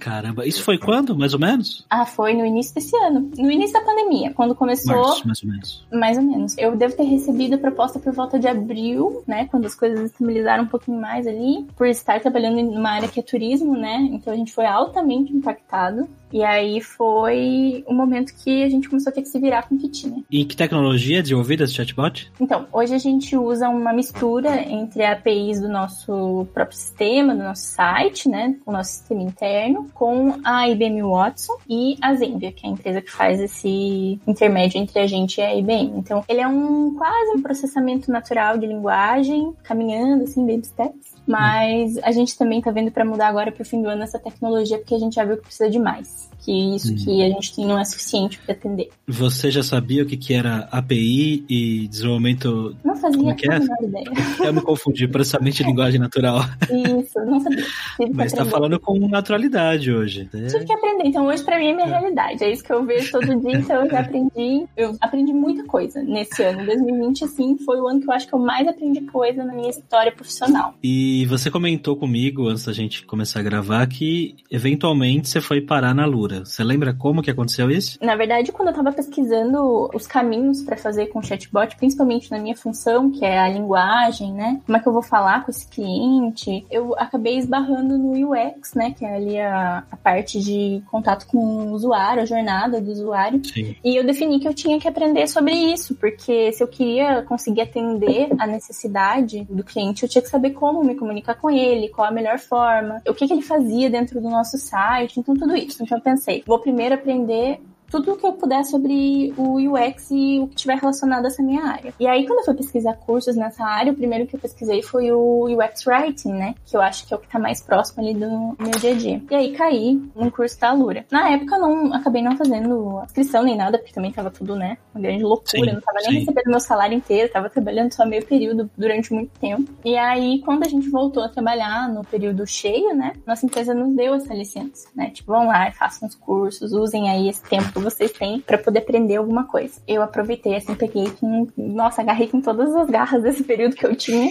Caramba, 0.00 0.46
isso 0.46 0.64
foi 0.64 0.78
quando, 0.78 1.14
mais 1.14 1.34
ou 1.34 1.38
menos? 1.38 1.84
Ah, 1.90 2.06
foi 2.06 2.32
no 2.32 2.44
início 2.44 2.74
desse 2.74 2.96
ano. 2.96 3.30
No 3.36 3.50
início 3.50 3.74
da 3.74 3.84
pandemia, 3.84 4.32
quando 4.32 4.54
começou. 4.54 4.96
Março, 4.96 5.26
mais 5.26 5.42
ou 5.42 5.50
menos. 5.50 5.86
Mais 5.92 6.16
ou 6.16 6.24
menos. 6.24 6.56
Eu 6.56 6.74
devo 6.74 6.96
ter 6.96 7.02
recebido 7.02 7.56
a 7.56 7.58
proposta 7.58 7.98
por 7.98 8.10
volta 8.14 8.38
de 8.38 8.48
abril, 8.48 9.22
né? 9.26 9.46
Quando 9.50 9.66
as 9.66 9.74
coisas 9.74 10.00
estabilizaram 10.10 10.64
um 10.64 10.68
pouquinho 10.68 10.98
mais 10.98 11.26
ali. 11.26 11.66
Por 11.76 11.86
estar 11.86 12.18
trabalhando 12.18 12.62
numa 12.62 12.90
área 12.90 13.08
que 13.08 13.20
é 13.20 13.22
turismo, 13.22 13.76
né? 13.76 14.08
Então 14.10 14.32
a 14.32 14.36
gente 14.36 14.54
foi 14.54 14.64
altamente 14.64 15.34
impactado. 15.34 16.08
E 16.32 16.42
aí 16.42 16.80
foi 16.80 17.84
o 17.86 17.94
momento 17.94 18.32
que 18.34 18.62
a 18.62 18.68
gente 18.68 18.88
começou 18.88 19.10
a 19.10 19.14
ter 19.14 19.22
que 19.22 19.28
se 19.28 19.38
virar 19.38 19.68
com 19.68 19.74
o 19.74 19.78
que 19.78 19.88
tinha. 19.88 20.22
E 20.30 20.44
que 20.44 20.56
tecnologia 20.56 21.18
é 21.18 21.22
desenvolvida 21.22 21.64
esse 21.64 21.74
chatbot? 21.74 22.30
Então, 22.40 22.66
hoje 22.72 22.94
a 22.94 22.98
gente 22.98 23.36
usa 23.36 23.68
uma 23.68 23.92
mistura 23.92 24.60
entre 24.62 25.04
APIs 25.04 25.60
do 25.60 25.68
nosso 25.68 26.46
próprio 26.54 26.76
sistema, 26.76 27.34
do 27.34 27.42
nosso 27.42 27.62
site, 27.62 28.28
né, 28.28 28.56
o 28.64 28.72
nosso 28.72 28.90
sistema 28.90 29.22
interno, 29.22 29.88
com 29.94 30.38
a 30.44 30.68
IBM 30.68 31.02
Watson 31.02 31.54
e 31.68 31.96
a 32.00 32.14
Zenvia, 32.14 32.52
que 32.52 32.66
é 32.66 32.68
a 32.68 32.72
empresa 32.72 33.00
que 33.00 33.10
faz 33.10 33.40
esse 33.40 34.20
intermédio 34.26 34.78
entre 34.78 34.98
a 34.98 35.06
gente 35.06 35.38
e 35.38 35.42
a 35.42 35.54
IBM. 35.54 35.92
Então, 35.96 36.24
ele 36.28 36.40
é 36.40 36.48
um 36.48 36.94
quase 36.94 37.36
um 37.36 37.42
processamento 37.42 38.10
natural 38.10 38.56
de 38.58 38.66
linguagem, 38.66 39.52
caminhando 39.62 40.24
assim, 40.24 40.46
baby 40.46 40.66
steps. 40.66 41.09
Mas 41.26 41.96
a 41.98 42.10
gente 42.10 42.36
também 42.36 42.60
tá 42.60 42.70
vendo 42.70 42.90
para 42.90 43.04
mudar 43.04 43.28
agora 43.28 43.52
pro 43.52 43.64
fim 43.64 43.82
do 43.82 43.88
ano 43.88 44.02
essa 44.02 44.18
tecnologia, 44.18 44.78
porque 44.78 44.94
a 44.94 44.98
gente 44.98 45.14
já 45.14 45.24
viu 45.24 45.36
que 45.36 45.44
precisa 45.44 45.70
de 45.70 45.78
mais 45.78 46.30
que 46.40 46.52
isso 46.74 46.92
hum. 46.92 46.96
que 46.96 47.22
a 47.22 47.28
gente 47.28 47.54
tem 47.54 47.66
não 47.66 47.78
é 47.78 47.84
suficiente 47.84 48.38
para 48.38 48.54
atender. 48.54 48.88
Você 49.06 49.50
já 49.50 49.62
sabia 49.62 50.02
o 50.02 50.06
que, 50.06 50.16
que 50.16 50.34
era 50.34 50.68
API 50.70 51.44
e 51.48 51.86
desenvolvimento? 51.88 52.76
Não 52.84 52.96
fazia 52.96 53.30
é 53.30 53.54
a 53.54 53.58
menor 53.58 53.76
ideia. 53.82 54.06
Eu 54.44 54.54
me 54.54 54.62
confundi, 54.62 55.06
processamento 55.06 55.58
de 55.58 55.64
linguagem 55.64 56.00
natural. 56.00 56.40
Isso, 56.62 57.18
não 57.26 57.40
sabia. 57.40 57.64
Tive 57.96 58.14
Mas 58.14 58.32
está 58.32 58.44
falando 58.44 58.80
com 58.80 58.98
naturalidade 59.08 59.92
hoje. 59.92 60.28
Né? 60.32 60.46
Tive 60.46 60.64
que 60.64 60.72
aprender, 60.72 61.04
então 61.04 61.26
hoje 61.26 61.42
para 61.44 61.58
mim 61.58 61.68
é 61.68 61.74
minha 61.74 61.86
é. 61.86 61.90
realidade, 61.90 62.44
é 62.44 62.50
isso 62.50 62.64
que 62.64 62.72
eu 62.72 62.84
vejo 62.84 63.12
todo 63.12 63.40
dia, 63.40 63.52
então 63.52 63.84
eu 63.84 63.90
já 63.90 64.00
aprendi, 64.00 64.66
eu 64.76 64.96
aprendi 65.00 65.32
muita 65.32 65.64
coisa 65.64 66.02
nesse 66.02 66.42
ano. 66.42 66.64
2020, 66.64 67.24
assim, 67.24 67.58
foi 67.58 67.80
o 67.80 67.86
ano 67.86 68.00
que 68.00 68.08
eu 68.08 68.12
acho 68.12 68.26
que 68.26 68.34
eu 68.34 68.38
mais 68.38 68.66
aprendi 68.66 69.02
coisa 69.02 69.44
na 69.44 69.52
minha 69.52 69.70
história 69.70 70.12
profissional. 70.12 70.74
E 70.82 71.09
você 71.26 71.50
comentou 71.50 71.96
comigo, 71.96 72.48
antes 72.48 72.64
da 72.64 72.72
gente 72.72 73.04
começar 73.04 73.40
a 73.40 73.42
gravar, 73.42 73.86
que 73.86 74.36
eventualmente 74.50 75.28
você 75.28 75.40
foi 75.40 75.60
parar 75.60 75.94
na 75.94 76.06
Lura. 76.06 76.44
Você 76.44 76.62
lembra 76.62 76.92
como 76.92 77.22
que 77.22 77.30
aconteceu 77.30 77.70
isso? 77.70 77.98
Na 78.02 78.16
verdade, 78.16 78.52
quando 78.52 78.68
eu 78.68 78.72
estava 78.72 78.92
pesquisando 78.92 79.90
os 79.94 80.06
caminhos 80.06 80.62
para 80.62 80.76
fazer 80.76 81.06
com 81.06 81.18
o 81.18 81.22
chatbot, 81.22 81.76
principalmente 81.76 82.30
na 82.30 82.38
minha 82.38 82.56
função, 82.56 83.10
que 83.10 83.24
é 83.24 83.38
a 83.38 83.48
linguagem, 83.48 84.32
né? 84.32 84.60
Como 84.64 84.76
é 84.76 84.80
que 84.80 84.88
eu 84.88 84.92
vou 84.92 85.02
falar 85.02 85.44
com 85.44 85.50
esse 85.50 85.66
cliente? 85.68 86.64
Eu 86.70 86.94
acabei 86.98 87.38
esbarrando 87.38 87.96
no 87.98 88.12
UX, 88.12 88.74
né? 88.74 88.92
Que 88.96 89.04
é 89.04 89.14
ali 89.14 89.38
a, 89.38 89.84
a 89.90 89.96
parte 89.96 90.40
de 90.40 90.82
contato 90.90 91.26
com 91.26 91.38
o 91.38 91.72
usuário, 91.72 92.22
a 92.22 92.26
jornada 92.26 92.80
do 92.80 92.90
usuário. 92.90 93.44
Sim. 93.44 93.74
E 93.84 93.96
eu 93.96 94.04
defini 94.04 94.38
que 94.38 94.48
eu 94.48 94.54
tinha 94.54 94.78
que 94.78 94.88
aprender 94.88 95.26
sobre 95.26 95.52
isso, 95.52 95.94
porque 95.94 96.52
se 96.52 96.62
eu 96.62 96.68
queria 96.68 97.22
conseguir 97.22 97.62
atender 97.62 98.28
a 98.38 98.46
necessidade 98.46 99.46
do 99.50 99.64
cliente, 99.64 100.02
eu 100.02 100.08
tinha 100.08 100.22
que 100.22 100.28
saber 100.28 100.50
como 100.50 100.84
me 100.84 100.94
comunicar 101.00 101.34
com 101.34 101.50
ele, 101.50 101.88
qual 101.88 102.06
a 102.06 102.12
melhor 102.12 102.38
forma, 102.38 103.02
o 103.08 103.14
que, 103.14 103.26
que 103.26 103.32
ele 103.32 103.42
fazia 103.42 103.90
dentro 103.90 104.20
do 104.20 104.30
nosso 104.30 104.56
site, 104.56 105.18
então 105.18 105.34
tudo 105.34 105.56
isso. 105.56 105.82
Então 105.82 105.98
eu 105.98 106.02
pensei, 106.02 106.20
pensei, 106.20 106.44
vou 106.46 106.58
primeiro 106.58 106.94
aprender 106.94 107.60
tudo 107.90 108.12
o 108.12 108.16
que 108.16 108.26
eu 108.26 108.32
puder 108.32 108.64
sobre 108.64 109.34
o 109.36 109.56
UX 109.56 110.10
e 110.10 110.38
o 110.38 110.46
que 110.46 110.56
tiver 110.56 110.78
relacionado 110.78 111.24
a 111.24 111.28
essa 111.28 111.42
minha 111.42 111.64
área. 111.64 111.92
E 111.98 112.06
aí, 112.06 112.26
quando 112.26 112.38
eu 112.40 112.44
fui 112.44 112.54
pesquisar 112.54 112.94
cursos 112.94 113.36
nessa 113.36 113.64
área, 113.64 113.92
o 113.92 113.96
primeiro 113.96 114.26
que 114.26 114.36
eu 114.36 114.40
pesquisei 114.40 114.82
foi 114.82 115.10
o 115.10 115.46
UX 115.46 115.86
Writing, 115.86 116.32
né? 116.32 116.54
Que 116.64 116.76
eu 116.76 116.80
acho 116.80 117.06
que 117.06 117.12
é 117.12 117.16
o 117.16 117.20
que 117.20 117.28
tá 117.28 117.38
mais 117.38 117.60
próximo 117.60 118.02
ali 118.02 118.14
do 118.14 118.56
meu 118.58 118.70
dia 118.78 118.92
a 118.92 118.94
dia. 118.94 119.22
E 119.30 119.34
aí 119.34 119.52
caí 119.52 120.00
num 120.14 120.30
curso 120.30 120.58
da 120.60 120.70
Alura. 120.70 121.04
Na 121.10 121.30
época, 121.30 121.56
eu 121.56 121.60
não 121.60 121.94
acabei 121.94 122.22
não 122.22 122.36
fazendo 122.36 123.02
inscrição 123.04 123.42
nem 123.42 123.56
nada, 123.56 123.78
porque 123.78 123.92
também 123.92 124.12
tava 124.12 124.30
tudo, 124.30 124.54
né? 124.54 124.78
Uma 124.94 125.02
grande 125.02 125.24
loucura. 125.24 125.50
Sim, 125.50 125.68
eu 125.68 125.74
não 125.74 125.80
tava 125.80 125.98
nem 126.02 126.10
sim. 126.10 126.18
recebendo 126.20 126.50
meu 126.50 126.60
salário 126.60 126.96
inteiro, 126.96 127.32
tava 127.32 127.50
trabalhando 127.50 127.92
só 127.92 128.06
meio 128.06 128.24
período 128.24 128.70
durante 128.76 129.12
muito 129.12 129.30
tempo. 129.40 129.70
E 129.84 129.96
aí, 129.96 130.40
quando 130.44 130.64
a 130.64 130.68
gente 130.68 130.88
voltou 130.88 131.24
a 131.24 131.28
trabalhar 131.28 131.88
no 131.88 132.04
período 132.04 132.46
cheio, 132.46 132.94
né? 132.94 133.14
Nossa 133.26 133.46
empresa 133.46 133.74
nos 133.74 133.94
deu 133.94 134.14
essa 134.14 134.32
licença, 134.32 134.88
né? 134.94 135.10
Tipo, 135.10 135.32
vão 135.32 135.46
lá 135.46 135.70
façam 135.80 136.06
os 136.06 136.14
cursos, 136.14 136.72
usem 136.72 137.10
aí 137.10 137.28
esse 137.28 137.42
tempo 137.42 137.79
vocês 137.80 138.12
têm 138.12 138.40
para 138.40 138.58
poder 138.58 138.80
aprender 138.80 139.16
alguma 139.16 139.44
coisa. 139.44 139.80
Eu 139.86 140.02
aproveitei, 140.02 140.56
assim, 140.56 140.74
peguei 140.74 141.10
com. 141.20 141.46
Nossa, 141.56 142.02
agarrei 142.02 142.28
com 142.28 142.40
todas 142.40 142.74
as 142.74 142.88
garras 142.88 143.22
desse 143.22 143.42
período 143.42 143.76
que 143.76 143.86
eu 143.86 143.94
tinha. 143.96 144.30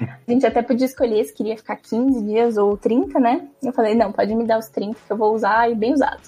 A 0.00 0.30
gente 0.30 0.46
até 0.46 0.62
podia 0.62 0.86
escolher 0.86 1.24
se 1.24 1.34
queria 1.34 1.56
ficar 1.56 1.76
15 1.76 2.22
dias 2.24 2.56
ou 2.56 2.76
30, 2.76 3.18
né? 3.18 3.48
Eu 3.62 3.72
falei, 3.72 3.94
não, 3.94 4.12
pode 4.12 4.34
me 4.34 4.44
dar 4.44 4.58
os 4.58 4.68
30 4.68 4.96
que 5.06 5.12
eu 5.12 5.16
vou 5.16 5.34
usar 5.34 5.70
e 5.70 5.74
bem 5.74 5.92
usado. 5.92 6.20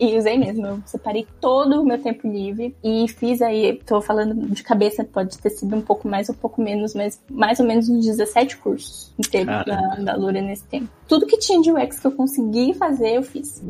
E 0.00 0.16
usei 0.16 0.38
mesmo, 0.38 0.66
eu 0.66 0.82
separei 0.86 1.26
todo 1.42 1.82
o 1.82 1.84
meu 1.84 2.00
tempo 2.00 2.26
livre 2.26 2.74
e 2.82 3.06
fiz 3.06 3.42
aí, 3.42 3.78
tô 3.84 4.00
falando 4.00 4.34
de 4.48 4.62
cabeça, 4.62 5.04
pode 5.04 5.36
ter 5.36 5.50
sido 5.50 5.76
um 5.76 5.82
pouco 5.82 6.08
mais 6.08 6.30
ou 6.30 6.34
um 6.34 6.38
pouco 6.38 6.62
menos, 6.62 6.94
mas 6.94 7.20
mais 7.28 7.60
ou 7.60 7.66
menos 7.66 7.86
uns 7.86 8.06
17 8.06 8.56
cursos 8.56 9.12
inteiros 9.18 9.62
da, 9.66 9.96
da 9.96 10.16
Lura 10.16 10.40
nesse 10.40 10.64
tempo. 10.64 10.88
Tudo 11.06 11.26
que 11.26 11.36
tinha 11.36 11.60
de 11.60 11.70
UX 11.70 12.00
que 12.00 12.06
eu 12.06 12.12
consegui 12.12 12.72
fazer, 12.72 13.16
eu 13.16 13.22
fiz. 13.22 13.60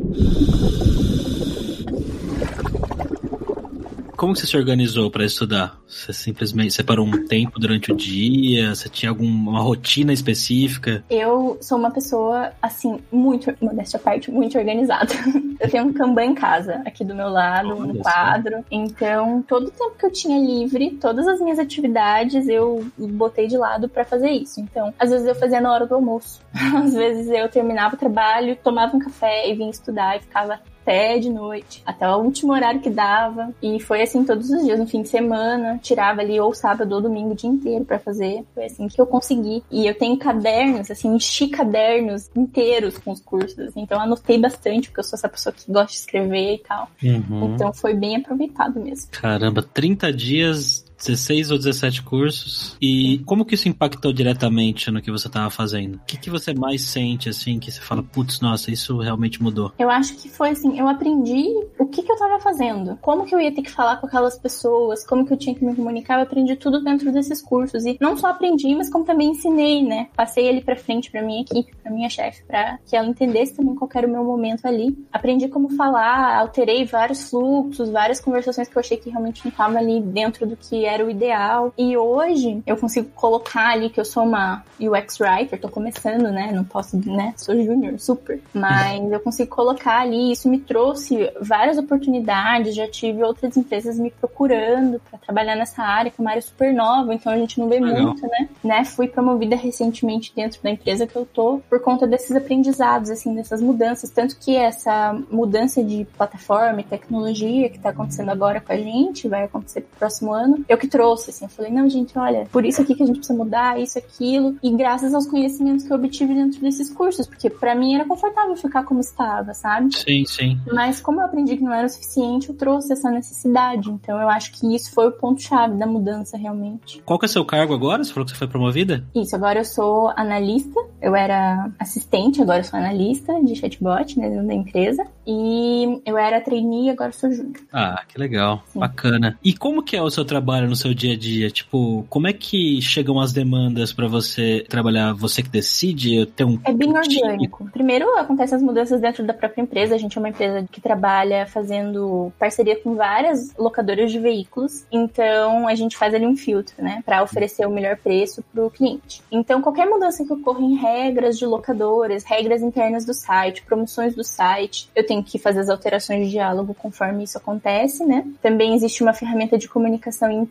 Como 4.21 4.37
você 4.37 4.47
se 4.47 4.55
organizou 4.55 5.11
para 5.11 5.25
estudar? 5.25 5.81
Você 5.89 6.13
simplesmente 6.13 6.75
separou 6.75 7.07
um 7.07 7.25
tempo 7.25 7.59
durante 7.59 7.91
o 7.91 7.97
dia? 7.97 8.75
Você 8.75 8.87
tinha 8.87 9.09
alguma 9.09 9.63
rotina 9.63 10.13
específica? 10.13 11.03
Eu 11.09 11.57
sou 11.63 11.79
uma 11.79 11.91
pessoa, 11.91 12.53
assim, 12.61 13.01
muito, 13.11 13.51
modéstia 13.63 13.97
à 13.97 14.03
parte, 14.03 14.31
muito 14.31 14.59
organizada. 14.59 15.15
Eu 15.59 15.71
tenho 15.71 15.85
um 15.85 15.93
Kanban 15.95 16.25
em 16.25 16.35
casa, 16.35 16.83
aqui 16.87 17.03
do 17.03 17.15
meu 17.15 17.31
lado, 17.31 17.75
no 17.75 17.99
quadro. 17.99 18.63
Então, 18.71 19.43
todo 19.49 19.69
o 19.69 19.71
tempo 19.71 19.95
que 19.99 20.07
eu 20.07 20.11
tinha 20.11 20.39
livre, 20.39 20.93
todas 20.93 21.29
as 21.29 21.39
minhas 21.39 21.59
atividades, 21.59 22.49
eu 22.49 22.87
botei 22.97 23.47
de 23.47 23.59
lado 23.59 23.87
para 23.87 24.03
fazer 24.03 24.31
isso. 24.31 24.59
Então, 24.59 24.95
às 24.99 25.11
vezes 25.11 25.27
eu 25.27 25.35
fazia 25.35 25.61
na 25.61 25.71
hora 25.71 25.87
do 25.87 25.95
almoço. 25.95 26.41
Às 26.83 26.95
vezes 26.95 27.29
eu 27.29 27.47
terminava 27.51 27.95
o 27.95 27.99
trabalho, 27.99 28.57
tomava 28.57 28.97
um 28.97 29.01
café 29.01 29.51
e 29.51 29.55
vinha 29.55 29.71
estudar 29.71 30.17
e 30.17 30.21
ficava 30.21 30.59
até 30.91 31.19
de 31.19 31.31
noite, 31.31 31.83
até 31.87 32.09
o 32.09 32.19
último 32.19 32.53
horário 32.53 32.81
que 32.81 32.91
dava. 32.91 33.55
E 33.63 33.79
foi 33.79 34.03
assim 34.03 34.25
todos 34.25 34.51
os 34.51 34.65
dias, 34.65 34.79
no 34.79 34.89
fim 34.89 35.03
de 35.03 35.09
semana, 35.09 35.79
tirava 35.81 36.21
ali 36.21 36.41
ou 36.41 36.53
sábado 36.53 36.93
ou 36.93 37.01
domingo 37.01 37.31
o 37.31 37.35
dia 37.37 37.49
inteiro 37.49 37.85
para 37.85 38.01
fazer. 38.01 38.45
Foi 38.53 38.65
assim 38.65 38.89
que 38.89 39.01
eu 39.01 39.07
consegui. 39.07 39.63
E 39.71 39.87
eu 39.87 39.95
tenho 39.95 40.17
cadernos, 40.19 40.91
assim, 40.91 41.15
enchi 41.15 41.47
cadernos 41.49 42.29
inteiros 42.35 42.99
com 42.99 43.13
os 43.13 43.21
cursos. 43.21 43.71
Então 43.77 43.99
eu 43.99 44.03
anotei 44.03 44.37
bastante, 44.37 44.89
porque 44.89 45.01
eu 45.01 45.05
sou 45.05 45.17
essa 45.17 45.29
pessoa 45.29 45.53
que 45.53 45.71
gosta 45.71 45.93
de 45.93 45.99
escrever 45.99 46.55
e 46.55 46.59
tal. 46.59 46.89
Uhum. 47.03 47.55
Então 47.55 47.73
foi 47.73 47.95
bem 47.95 48.17
aproveitado 48.17 48.81
mesmo. 48.81 49.11
Caramba, 49.13 49.63
30 49.63 50.13
dias 50.13 50.85
16 51.01 51.51
ou 51.51 51.59
17 51.59 52.03
cursos. 52.03 52.77
E 52.81 53.19
como 53.27 53.45
que 53.45 53.55
isso 53.55 53.69
impactou 53.69 54.13
diretamente 54.13 54.91
no 54.91 55.01
que 55.01 55.11
você 55.11 55.27
estava 55.27 55.51
fazendo? 55.51 55.97
O 55.97 56.01
que, 56.07 56.19
que 56.19 56.31
você 56.31 56.53
mais 56.55 56.83
sente, 56.83 57.29
assim, 57.29 57.59
que 57.59 57.71
você 57.71 57.81
fala, 57.81 58.03
putz, 58.03 58.41
nossa, 58.41 58.71
isso 58.71 58.99
realmente 58.99 59.43
mudou? 59.43 59.73
Eu 59.79 59.91
acho 59.91 60.15
que 60.17 60.29
foi 60.29 60.51
assim, 60.51 60.79
eu 60.79 60.89
aprendi 60.89 61.45
o 61.79 61.87
que, 61.87 62.03
que 62.03 62.11
eu 62.11 62.15
estava 62.15 62.39
fazendo, 62.41 62.99
como 63.01 63.25
que 63.25 63.35
eu 63.35 63.41
ia 63.41 63.53
ter 63.53 63.63
que 63.63 63.71
falar 63.71 63.97
com 63.97 64.07
aquelas 64.07 64.39
pessoas, 64.39 65.07
como 65.07 65.27
que 65.27 65.33
eu 65.33 65.37
tinha 65.37 65.55
que 65.55 65.65
me 65.65 65.75
comunicar, 65.75 66.17
eu 66.17 66.23
aprendi 66.23 66.57
tudo 66.57 66.83
dentro 66.83 67.13
desses 67.13 67.41
cursos. 67.43 67.85
E 67.87 67.97
não 68.01 68.17
só 68.17 68.29
aprendi, 68.29 68.75
mas 68.75 68.91
como 68.91 69.05
também 69.05 69.31
ensinei, 69.31 69.83
né? 69.83 70.09
Passei 70.15 70.47
ele 70.47 70.61
para 70.61 70.77
frente 70.77 71.11
para 71.11 71.23
minha 71.23 71.41
equipe, 71.41 71.75
para 71.83 71.93
minha 71.93 72.09
chefe, 72.09 72.43
para 72.45 72.79
que 72.87 72.97
ela 72.97 73.07
entendesse 73.07 73.57
também 73.57 73.75
qual 73.75 73.91
era 73.95 74.07
o 74.07 74.11
meu 74.11 74.25
momento 74.25 74.67
ali. 74.67 74.97
Aprendi 75.13 75.49
como 75.49 75.71
falar, 75.71 76.39
alterei 76.39 76.85
vários 76.85 77.31
fluxos, 77.31 77.91
várias 77.91 78.21
conversações 78.21 78.69
que 78.69 78.77
eu 78.77 78.81
achei 78.81 78.97
que 78.97 79.11
realmente 79.11 79.45
não 79.45 79.51
estavam 79.51 79.79
ali 79.79 80.01
dentro 80.01 80.47
do 80.47 80.57
que 80.57 80.85
era 80.93 81.05
o 81.05 81.11
ideal. 81.11 81.73
E 81.77 81.97
hoje 81.97 82.63
eu 82.67 82.77
consigo 82.77 83.09
colocar 83.15 83.71
ali 83.71 83.91
que 83.91 84.01
eu 84.01 84.05
sou 84.05 84.25
uma 84.25 84.63
UX 84.81 85.21
writer, 85.21 85.61
tô 85.61 85.69
começando, 85.69 86.31
né? 86.31 86.51
Não 86.53 86.65
posso, 86.65 86.97
né? 86.97 87.35
Sou 87.37 87.55
júnior, 87.63 87.99
super. 87.99 88.41
Mas 88.53 89.11
eu 89.11 89.21
consigo 89.21 89.51
colocar 89.51 90.01
ali, 90.01 90.33
isso 90.33 90.49
me 90.49 90.59
trouxe 90.59 91.31
várias 91.41 91.79
oportunidades, 91.79 92.75
já 92.75 92.89
tive 92.89 93.23
outras 93.23 93.57
empresas 93.57 93.99
me 93.99 94.11
procurando 94.11 95.01
para 95.11 95.19
trabalhar 95.19 95.57
nessa 95.57 95.83
área, 95.83 96.11
que 96.11 96.21
é 96.21 96.23
uma 96.23 96.31
área 96.31 96.43
super 96.43 96.73
nova, 96.73 97.15
então 97.15 97.33
a 97.33 97.37
gente 97.37 97.59
não 97.59 97.69
vê 97.69 97.79
Legal. 97.79 98.03
muito, 98.03 98.23
né? 98.23 98.49
né? 98.63 98.85
Fui 98.85 99.09
promovida 99.09 99.57
recentemente 99.57 100.33
dentro 100.35 100.63
da 100.63 100.71
empresa 100.71 101.07
que 101.07 101.17
eu 101.17 101.27
tô 101.27 101.61
por 101.69 101.81
conta 101.81 102.07
desses 102.07 102.35
aprendizados, 102.35 103.11
assim, 103.11 103.35
dessas 103.35 103.61
mudanças. 103.61 104.11
Tanto 104.11 104.39
que 104.39 104.57
essa 104.57 105.19
mudança 105.31 105.83
de 105.83 106.07
plataforma 106.17 106.81
e 106.81 106.85
tecnologia 106.85 107.69
que 107.69 107.79
tá 107.79 107.91
acontecendo 107.91 108.31
agora 108.31 108.61
com 108.61 108.73
a 108.73 108.77
gente, 108.77 109.29
vai 109.29 109.45
acontecer 109.45 109.83
pro 109.83 109.99
próximo 109.99 110.33
ano, 110.33 110.65
eu 110.69 110.79
que 110.81 110.89
trouxe, 110.89 111.31
assim, 111.31 111.45
eu 111.45 111.49
falei, 111.49 111.71
não, 111.71 111.89
gente, 111.89 112.19
olha, 112.19 112.47
por 112.51 112.65
isso 112.65 112.81
aqui 112.81 112.95
que 112.95 113.03
a 113.03 113.07
gente 113.07 113.19
precisa 113.19 113.39
mudar, 113.39 113.81
isso, 113.81 113.99
aquilo, 113.99 114.57
e 114.63 114.71
graças 114.75 115.15
aos 115.15 115.27
conhecimentos 115.27 115.85
que 115.85 115.93
eu 115.93 115.97
obtive 115.97 116.35
dentro 116.35 116.61
desses 116.61 116.91
cursos, 116.91 117.27
porque 117.27 117.51
para 117.51 117.75
mim 117.75 117.95
era 117.95 118.05
confortável 118.05 118.57
ficar 118.57 118.85
como 118.85 119.01
estava, 119.01 119.55
sabe? 119.55 119.95
Sim, 119.97 120.25
sim. 120.27 120.59
Mas 120.73 121.01
como 121.01 121.21
eu 121.21 121.27
aprendi 121.27 121.57
que 121.57 121.63
não 121.63 121.73
era 121.73 121.87
o 121.87 121.91
suficiente, 121.91 122.49
eu 122.49 122.55
trouxe 122.57 122.93
essa 122.93 123.11
necessidade, 123.11 123.91
então 123.91 124.21
eu 124.21 124.29
acho 124.29 124.53
que 124.53 124.75
isso 124.75 124.93
foi 124.93 125.09
o 125.09 125.13
ponto-chave 125.13 125.77
da 125.77 125.87
mudança, 125.87 126.37
realmente. 126.37 127.03
Qual 127.05 127.19
que 127.19 127.27
é 127.27 127.29
seu 127.29 127.45
cargo 127.45 127.75
agora? 127.75 128.03
Você 128.03 128.13
falou 128.13 128.25
que 128.25 128.33
você 128.33 128.39
foi 128.39 128.49
promovida? 128.49 129.05
Isso, 129.15 129.37
agora 129.37 129.61
eu 129.61 129.65
sou 129.65 130.09
analista 130.17 130.81
Eu 131.01 131.15
era 131.15 131.71
assistente, 131.79 132.43
agora 132.43 132.63
sou 132.63 132.79
analista 132.79 133.43
de 133.43 133.55
chatbot 133.57 134.19
né, 134.19 134.29
dentro 134.29 134.47
da 134.47 134.55
empresa. 134.55 135.07
E 135.27 136.01
eu 136.05 136.17
era 136.17 136.41
trainee, 136.41 136.91
agora 136.91 137.13
sou 137.13 137.31
júnior. 137.31 137.61
Ah, 137.73 138.03
que 138.07 138.19
legal. 138.19 138.63
Sim. 138.67 138.81
Bacana. 138.81 139.39
E 139.43 139.55
como 139.55 139.83
que 139.83 139.97
é 139.97 140.03
o 140.03 140.11
seu 140.11 140.25
trabalho 140.25 140.69
no 140.71 140.77
seu 140.77 140.95
dia 140.95 141.15
a 141.15 141.17
dia? 141.17 141.51
Tipo, 141.51 142.07
como 142.09 142.27
é 142.27 142.33
que 142.33 142.81
chegam 142.81 143.21
as 143.21 143.33
demandas 143.33 143.93
para 143.93 144.09
você 144.09 144.65
trabalhar? 144.69 145.13
Você 145.15 145.43
que 145.43 145.49
decide? 145.49 146.25
Ter 146.27 146.45
um 146.45 146.59
é 146.65 146.73
bem 146.73 146.97
orgânico. 146.97 147.69
Primeiro 147.73 148.09
acontecem 148.17 148.57
as 148.57 148.63
mudanças 148.63 149.01
dentro 149.01 149.25
da 149.27 149.35
própria 149.35 149.63
empresa. 149.63 149.95
A 149.95 149.99
gente 149.99 150.17
é 150.17 150.21
uma 150.21 150.29
empresa 150.29 150.67
que 150.71 150.81
trabalha 150.81 151.47
fazendo 151.47 152.33
parceria 152.39 152.77
com 152.77 152.95
várias 152.95 153.55
locadoras 153.57 154.11
de 154.11 154.19
veículos. 154.19 154.85
Então 154.91 155.67
a 155.67 155.75
gente 155.75 155.97
faz 155.97 156.15
ali 156.15 156.27
um 156.27 156.37
filtro, 156.37 156.75
né, 156.79 157.03
para 157.05 157.23
oferecer 157.23 157.67
o 157.67 157.71
melhor 157.71 157.97
preço 157.97 158.43
para 158.53 158.65
o 158.65 158.71
cliente. 158.71 159.23
Então 159.31 159.61
qualquer 159.61 159.87
mudança 159.87 160.25
que 160.25 160.33
ocorra 160.33 160.61
em 160.61 160.77
regras 160.77 161.39
de 161.39 161.47
locadoras, 161.47 162.25
regras 162.25 162.63
internas 162.63 163.05
do 163.05 163.13
site, 163.13 163.63
promoções 163.63 164.15
do 164.15 164.23
site, 164.23 164.89
eu 164.95 165.05
tenho 165.05 165.23
que 165.23 165.39
fazer 165.39 165.61
as 165.61 165.69
alterações 165.69 166.27
de 166.27 166.31
diálogo 166.31 166.75
conforme 166.75 167.25
isso 167.25 167.39
acontece, 167.39 168.05
né? 168.05 168.25
Também 168.41 168.75
existe 168.75 169.03
uma 169.03 169.13
ferramenta 169.13 169.59
de 169.59 169.69
comunicação 169.69 170.31
interna, 170.31 170.50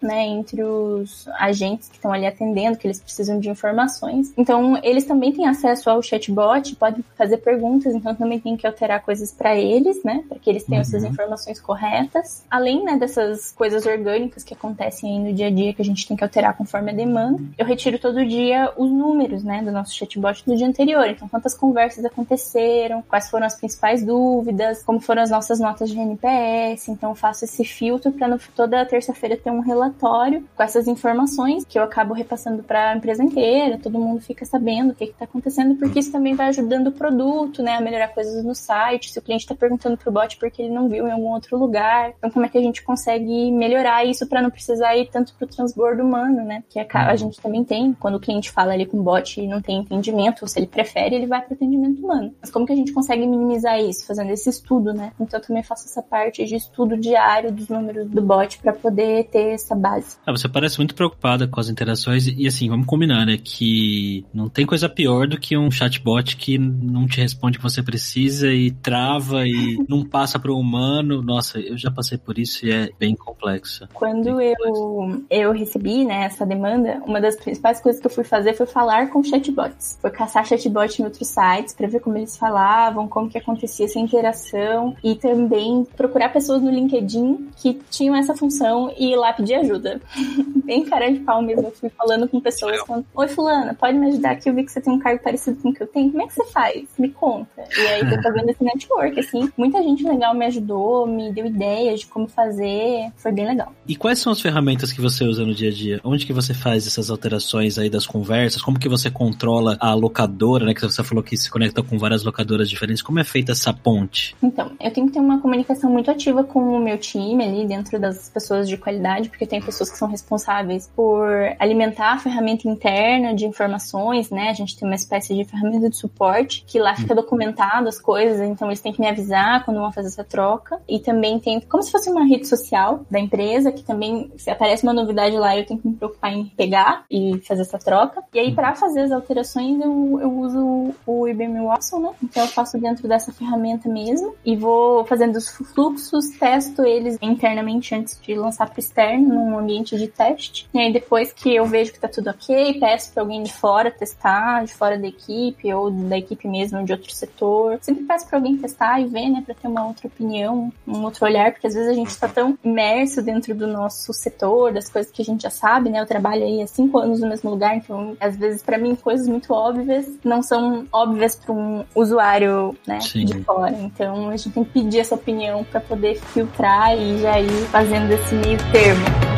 né, 0.00 0.26
entre 0.26 0.62
os 0.62 1.28
agentes 1.38 1.88
que 1.88 1.96
estão 1.96 2.12
ali 2.12 2.26
atendendo, 2.26 2.76
que 2.76 2.86
eles 2.86 3.00
precisam 3.00 3.38
de 3.38 3.48
informações. 3.48 4.32
Então 4.36 4.78
eles 4.82 5.04
também 5.04 5.32
têm 5.32 5.46
acesso 5.46 5.88
ao 5.90 6.02
chatbot, 6.02 6.76
podem 6.76 7.04
fazer 7.16 7.38
perguntas, 7.38 7.94
então 7.94 8.14
também 8.14 8.38
tem 8.40 8.56
que 8.56 8.66
alterar 8.66 9.02
coisas 9.02 9.32
para 9.32 9.56
eles, 9.56 10.02
né, 10.04 10.24
para 10.28 10.38
que 10.38 10.50
eles 10.50 10.64
tenham 10.64 10.82
uhum. 10.82 10.88
essas 10.88 11.04
informações 11.04 11.60
corretas. 11.60 12.44
Além, 12.50 12.84
né, 12.84 12.96
dessas 12.96 13.52
coisas 13.52 13.86
orgânicas 13.86 14.44
que 14.44 14.54
acontecem 14.54 15.10
aí 15.10 15.18
no 15.18 15.32
dia 15.32 15.46
a 15.46 15.50
dia 15.50 15.72
que 15.72 15.82
a 15.82 15.84
gente 15.84 16.06
tem 16.06 16.16
que 16.16 16.24
alterar 16.24 16.56
conforme 16.56 16.90
a 16.90 16.94
demanda, 16.94 17.42
eu 17.56 17.66
retiro 17.66 17.98
todo 17.98 18.24
dia 18.26 18.72
os 18.76 18.90
números, 18.90 19.42
né, 19.42 19.62
do 19.62 19.70
nosso 19.70 19.94
chatbot 19.94 20.44
do 20.44 20.56
dia 20.56 20.66
anterior. 20.66 21.06
Então, 21.08 21.28
quantas 21.28 21.54
conversas 21.54 22.04
aconteceram, 22.04 23.02
quais 23.02 23.30
foram 23.30 23.46
as 23.46 23.54
principais 23.54 24.04
dúvidas, 24.04 24.82
como 24.82 25.00
foram 25.00 25.22
as 25.22 25.30
nossas 25.30 25.58
notas 25.60 25.90
de 25.90 25.98
NPS. 25.98 26.88
Então, 26.88 27.14
faço 27.14 27.44
esse 27.44 27.64
filtro 27.64 28.12
para 28.12 28.38
toda 28.54 28.84
terça-feira 28.84 29.21
ter 29.36 29.50
um 29.50 29.60
relatório 29.60 30.46
com 30.56 30.62
essas 30.62 30.86
informações 30.88 31.64
que 31.64 31.78
eu 31.78 31.82
acabo 31.82 32.14
repassando 32.14 32.62
para 32.62 32.90
a 32.90 32.96
empresa 32.96 33.22
inteira. 33.22 33.78
Todo 33.78 33.98
mundo 33.98 34.20
fica 34.20 34.44
sabendo 34.44 34.90
o 34.90 34.94
que 34.94 35.04
está 35.04 35.24
acontecendo, 35.24 35.76
porque 35.76 35.98
isso 35.98 36.12
também 36.12 36.34
vai 36.34 36.48
ajudando 36.48 36.88
o 36.88 36.92
produto, 36.92 37.62
né, 37.62 37.76
a 37.76 37.80
melhorar 37.80 38.08
coisas 38.08 38.44
no 38.44 38.54
site. 38.54 39.10
Se 39.10 39.18
o 39.18 39.22
cliente 39.22 39.44
está 39.44 39.54
perguntando 39.54 39.96
pro 39.96 40.12
bot 40.12 40.36
porque 40.38 40.62
ele 40.62 40.74
não 40.74 40.88
viu 40.88 41.06
em 41.06 41.12
algum 41.12 41.32
outro 41.32 41.56
lugar, 41.58 42.12
então 42.18 42.30
como 42.30 42.46
é 42.46 42.48
que 42.48 42.58
a 42.58 42.62
gente 42.62 42.82
consegue 42.82 43.50
melhorar 43.50 44.04
isso 44.04 44.26
para 44.26 44.42
não 44.42 44.50
precisar 44.50 44.96
ir 44.96 45.08
tanto 45.10 45.34
pro 45.34 45.46
transbordo 45.46 46.02
humano, 46.02 46.44
né? 46.44 46.62
Que 46.68 46.78
a, 46.78 46.86
a 46.92 47.10
uhum. 47.10 47.16
gente 47.16 47.40
também 47.40 47.64
tem 47.64 47.92
quando 47.94 48.16
o 48.16 48.20
cliente 48.20 48.50
fala 48.50 48.72
ali 48.72 48.86
com 48.86 48.98
o 48.98 49.02
bot 49.02 49.40
e 49.40 49.46
não 49.46 49.60
tem 49.60 49.78
entendimento, 49.78 50.42
ou 50.42 50.48
se 50.48 50.58
ele 50.58 50.66
prefere, 50.66 51.14
ele 51.14 51.26
vai 51.26 51.42
pro 51.42 51.54
atendimento 51.54 52.02
humano. 52.02 52.34
Mas 52.40 52.50
como 52.50 52.66
que 52.66 52.72
a 52.72 52.76
gente 52.76 52.92
consegue 52.92 53.26
minimizar 53.26 53.80
isso? 53.80 54.06
Fazendo 54.06 54.30
esse 54.30 54.48
estudo, 54.48 54.92
né? 54.92 55.12
Então 55.20 55.38
eu 55.38 55.46
também 55.46 55.62
faço 55.62 55.86
essa 55.86 56.02
parte 56.02 56.44
de 56.44 56.56
estudo 56.56 56.96
diário 56.96 57.52
dos 57.52 57.68
números 57.68 58.08
do 58.08 58.22
bot 58.22 58.58
para 58.58 58.72
poder 58.72 59.11
ter 59.24 59.54
essa 59.54 59.74
base. 59.74 60.16
Ah, 60.26 60.32
você 60.32 60.48
parece 60.48 60.78
muito 60.78 60.94
preocupada 60.94 61.46
com 61.46 61.60
as 61.60 61.68
interações 61.68 62.26
e 62.26 62.46
assim, 62.46 62.68
vamos 62.68 62.86
combinar, 62.86 63.26
né? 63.26 63.38
Que 63.42 64.24
não 64.32 64.48
tem 64.48 64.64
coisa 64.66 64.88
pior 64.88 65.26
do 65.26 65.38
que 65.38 65.56
um 65.56 65.70
chatbot 65.70 66.36
que 66.36 66.58
não 66.58 67.06
te 67.06 67.20
responde 67.20 67.58
o 67.58 67.60
que 67.60 67.64
você 67.64 67.82
precisa 67.82 68.52
e 68.52 68.70
trava 68.70 69.46
e 69.46 69.78
não 69.88 70.04
passa 70.04 70.38
para 70.38 70.52
o 70.52 70.58
humano. 70.58 71.22
Nossa, 71.22 71.58
eu 71.58 71.76
já 71.76 71.90
passei 71.90 72.18
por 72.18 72.38
isso 72.38 72.66
e 72.66 72.72
é 72.72 72.90
bem 72.98 73.14
complexo. 73.14 73.88
Quando 73.92 74.36
bem 74.36 74.54
eu, 74.60 75.24
eu 75.30 75.52
recebi 75.52 76.04
né, 76.04 76.24
essa 76.24 76.46
demanda, 76.46 77.02
uma 77.06 77.20
das 77.20 77.36
principais 77.36 77.80
coisas 77.80 78.00
que 78.00 78.06
eu 78.06 78.10
fui 78.10 78.24
fazer 78.24 78.54
foi 78.54 78.66
falar 78.66 79.10
com 79.10 79.22
chatbots. 79.22 79.98
Foi 80.00 80.10
caçar 80.10 80.46
chatbot 80.46 81.00
em 81.00 81.04
outros 81.04 81.28
sites 81.28 81.74
para 81.74 81.88
ver 81.88 82.00
como 82.00 82.16
eles 82.16 82.36
falavam, 82.36 83.08
como 83.08 83.28
que 83.28 83.38
acontecia 83.38 83.86
essa 83.86 83.98
interação 83.98 84.96
e 85.02 85.14
também 85.14 85.86
procurar 85.96 86.30
pessoas 86.30 86.62
no 86.62 86.70
LinkedIn 86.70 87.50
que 87.56 87.80
tinham 87.90 88.14
essa 88.14 88.34
função 88.34 88.92
e 89.02 89.12
ir 89.12 89.16
lá 89.16 89.32
pedir 89.32 89.54
ajuda. 89.54 90.00
bem 90.64 90.84
cara 90.84 91.10
de 91.10 91.20
pau 91.20 91.42
mesmo. 91.42 91.64
Eu 91.64 91.72
fui 91.72 91.90
falando 91.90 92.28
com 92.28 92.40
pessoas 92.40 92.80
falando, 92.86 93.04
Oi, 93.14 93.28
fulana, 93.28 93.74
pode 93.74 93.98
me 93.98 94.08
ajudar 94.08 94.32
aqui? 94.32 94.48
Eu 94.48 94.54
vi 94.54 94.64
que 94.64 94.72
você 94.72 94.80
tem 94.80 94.92
um 94.92 94.98
cargo 94.98 95.22
parecido 95.22 95.60
com 95.60 95.70
o 95.70 95.74
que 95.74 95.82
eu 95.82 95.86
tenho. 95.86 96.10
Como 96.10 96.22
é 96.22 96.26
que 96.26 96.34
você 96.34 96.44
faz? 96.46 96.84
Me 96.98 97.08
conta. 97.10 97.64
E 97.76 97.80
aí 97.80 98.00
tô 98.08 98.22
fazendo 98.22 98.48
esse 98.48 98.64
network, 98.64 99.20
assim. 99.20 99.50
Muita 99.56 99.82
gente 99.82 100.04
legal 100.04 100.34
me 100.34 100.46
ajudou, 100.46 101.06
me 101.06 101.32
deu 101.32 101.46
ideias 101.46 102.00
de 102.00 102.06
como 102.06 102.26
fazer. 102.26 103.10
Foi 103.16 103.32
bem 103.32 103.46
legal. 103.46 103.72
E 103.86 103.96
quais 103.96 104.18
são 104.18 104.32
as 104.32 104.40
ferramentas 104.40 104.92
que 104.92 105.00
você 105.00 105.24
usa 105.24 105.44
no 105.44 105.54
dia 105.54 105.70
a 105.70 105.72
dia? 105.72 106.00
Onde 106.04 106.24
que 106.24 106.32
você 106.32 106.54
faz 106.54 106.86
essas 106.86 107.10
alterações 107.10 107.78
aí 107.78 107.90
das 107.90 108.06
conversas? 108.06 108.62
Como 108.62 108.78
que 108.78 108.88
você 108.88 109.10
controla 109.10 109.76
a 109.80 109.94
locadora, 109.94 110.64
né? 110.64 110.74
Que 110.74 110.82
você 110.82 111.02
falou 111.02 111.22
que 111.22 111.36
se 111.36 111.50
conecta 111.50 111.82
com 111.82 111.98
várias 111.98 112.22
locadoras 112.24 112.68
diferentes. 112.68 113.02
Como 113.02 113.18
é 113.18 113.24
feita 113.24 113.52
essa 113.52 113.72
ponte? 113.72 114.34
Então, 114.42 114.72
eu 114.80 114.92
tenho 114.92 115.06
que 115.06 115.14
ter 115.14 115.20
uma 115.20 115.40
comunicação 115.40 115.90
muito 115.90 116.10
ativa 116.10 116.44
com 116.44 116.76
o 116.76 116.80
meu 116.80 116.98
time 116.98 117.44
ali, 117.44 117.66
dentro 117.66 117.98
das 117.98 118.28
pessoas 118.28 118.68
de 118.68 118.76
qualidade, 118.76 118.91
porque 119.28 119.46
tem 119.46 119.60
pessoas 119.60 119.90
que 119.90 119.96
são 119.96 120.08
responsáveis 120.08 120.90
por 120.94 121.26
alimentar 121.58 122.12
a 122.12 122.18
ferramenta 122.18 122.68
interna 122.68 123.34
de 123.34 123.46
informações, 123.46 124.30
né? 124.30 124.50
A 124.50 124.52
gente 124.52 124.76
tem 124.76 124.86
uma 124.88 124.94
espécie 124.94 125.34
de 125.34 125.44
ferramenta 125.44 125.88
de 125.88 125.96
suporte 125.96 126.64
que 126.66 126.78
lá 126.78 126.94
fica 126.94 127.14
documentado 127.14 127.88
as 127.88 128.00
coisas, 128.00 128.40
então 128.40 128.68
eles 128.68 128.80
têm 128.80 128.92
que 128.92 129.00
me 129.00 129.08
avisar 129.08 129.64
quando 129.64 129.80
vão 129.80 129.92
fazer 129.92 130.08
essa 130.08 130.24
troca. 130.24 130.80
E 130.88 130.98
também 130.98 131.38
tem 131.38 131.60
como 131.60 131.82
se 131.82 131.90
fosse 131.90 132.10
uma 132.10 132.24
rede 132.24 132.46
social 132.46 133.04
da 133.10 133.18
empresa, 133.18 133.72
que 133.72 133.82
também, 133.82 134.30
se 134.36 134.50
aparece 134.50 134.82
uma 134.82 134.92
novidade 134.92 135.36
lá, 135.36 135.56
eu 135.56 135.64
tenho 135.64 135.80
que 135.80 135.88
me 135.88 135.94
preocupar 135.94 136.32
em 136.32 136.46
pegar 136.46 137.04
e 137.10 137.40
fazer 137.46 137.62
essa 137.62 137.78
troca. 137.78 138.22
E 138.32 138.38
aí, 138.38 138.54
para 138.54 138.74
fazer 138.74 139.02
as 139.02 139.12
alterações, 139.12 139.80
eu, 139.80 140.18
eu 140.20 140.32
uso 140.38 140.94
o 141.06 141.28
IBM 141.28 141.64
Watson, 141.64 141.98
né? 142.00 142.10
Então 142.22 142.42
eu 142.42 142.48
faço 142.48 142.78
dentro 142.78 143.08
dessa 143.08 143.32
ferramenta 143.32 143.88
mesmo 143.88 144.34
e 144.44 144.56
vou 144.56 145.04
fazendo 145.04 145.36
os 145.36 145.48
fluxos, 145.48 146.28
testo 146.38 146.84
eles 146.84 147.18
internamente 147.20 147.94
antes 147.94 148.18
de 148.20 148.34
lançar 148.34 148.68
para 148.68 148.78
externo, 148.82 149.34
num 149.34 149.58
ambiente 149.58 149.96
de 149.96 150.08
teste. 150.08 150.68
E 150.72 150.78
aí, 150.78 150.92
depois 150.92 151.32
que 151.32 151.54
eu 151.54 151.66
vejo 151.66 151.92
que 151.92 152.00
tá 152.00 152.08
tudo 152.08 152.30
ok, 152.30 152.78
peço 152.78 153.12
para 153.12 153.22
alguém 153.22 153.42
de 153.42 153.52
fora 153.52 153.90
testar, 153.90 154.64
de 154.64 154.74
fora 154.74 154.98
da 154.98 155.06
equipe 155.06 155.72
ou 155.72 155.90
da 155.90 156.18
equipe 156.18 156.48
mesmo 156.48 156.84
de 156.84 156.92
outro 156.92 157.12
setor. 157.12 157.78
Sempre 157.80 158.04
peço 158.04 158.26
para 158.28 158.38
alguém 158.38 158.56
testar 158.56 159.00
e 159.00 159.06
ver, 159.06 159.28
né, 159.28 159.42
para 159.44 159.54
ter 159.54 159.68
uma 159.68 159.86
outra 159.86 160.06
opinião, 160.06 160.72
um 160.86 161.02
outro 161.04 161.24
olhar, 161.24 161.52
porque 161.52 161.66
às 161.66 161.74
vezes 161.74 161.88
a 161.88 161.94
gente 161.94 162.10
está 162.10 162.28
tão 162.28 162.58
imerso 162.64 163.22
dentro 163.22 163.54
do 163.54 163.66
nosso 163.66 164.12
setor, 164.12 164.72
das 164.72 164.88
coisas 164.88 165.10
que 165.10 165.22
a 165.22 165.24
gente 165.24 165.42
já 165.42 165.50
sabe, 165.50 165.90
né? 165.90 166.00
Eu 166.00 166.06
trabalho 166.06 166.44
aí 166.44 166.62
há 166.62 166.66
cinco 166.66 166.98
anos 166.98 167.20
no 167.20 167.28
mesmo 167.28 167.50
lugar, 167.50 167.76
então 167.76 168.16
às 168.20 168.36
vezes 168.36 168.62
para 168.62 168.78
mim 168.78 168.94
coisas 168.94 169.28
muito 169.28 169.52
óbvias 169.52 170.06
não 170.24 170.42
são 170.42 170.86
óbvias 170.92 171.36
para 171.36 171.52
um 171.52 171.84
usuário, 171.94 172.76
né, 172.86 173.00
Sim. 173.00 173.24
de 173.24 173.42
fora. 173.42 173.76
Então 173.80 174.28
a 174.28 174.36
gente 174.36 174.50
tem 174.50 174.64
que 174.64 174.70
pedir 174.70 175.00
essa 175.00 175.14
opinião 175.14 175.64
para 175.64 175.80
poder 175.80 176.16
filtrar 176.16 176.96
e 176.96 177.18
já 177.18 177.40
ir 177.40 177.66
fazendo 177.70 178.10
esse 178.12 178.34
meio 178.34 178.58
Same. 178.72 179.31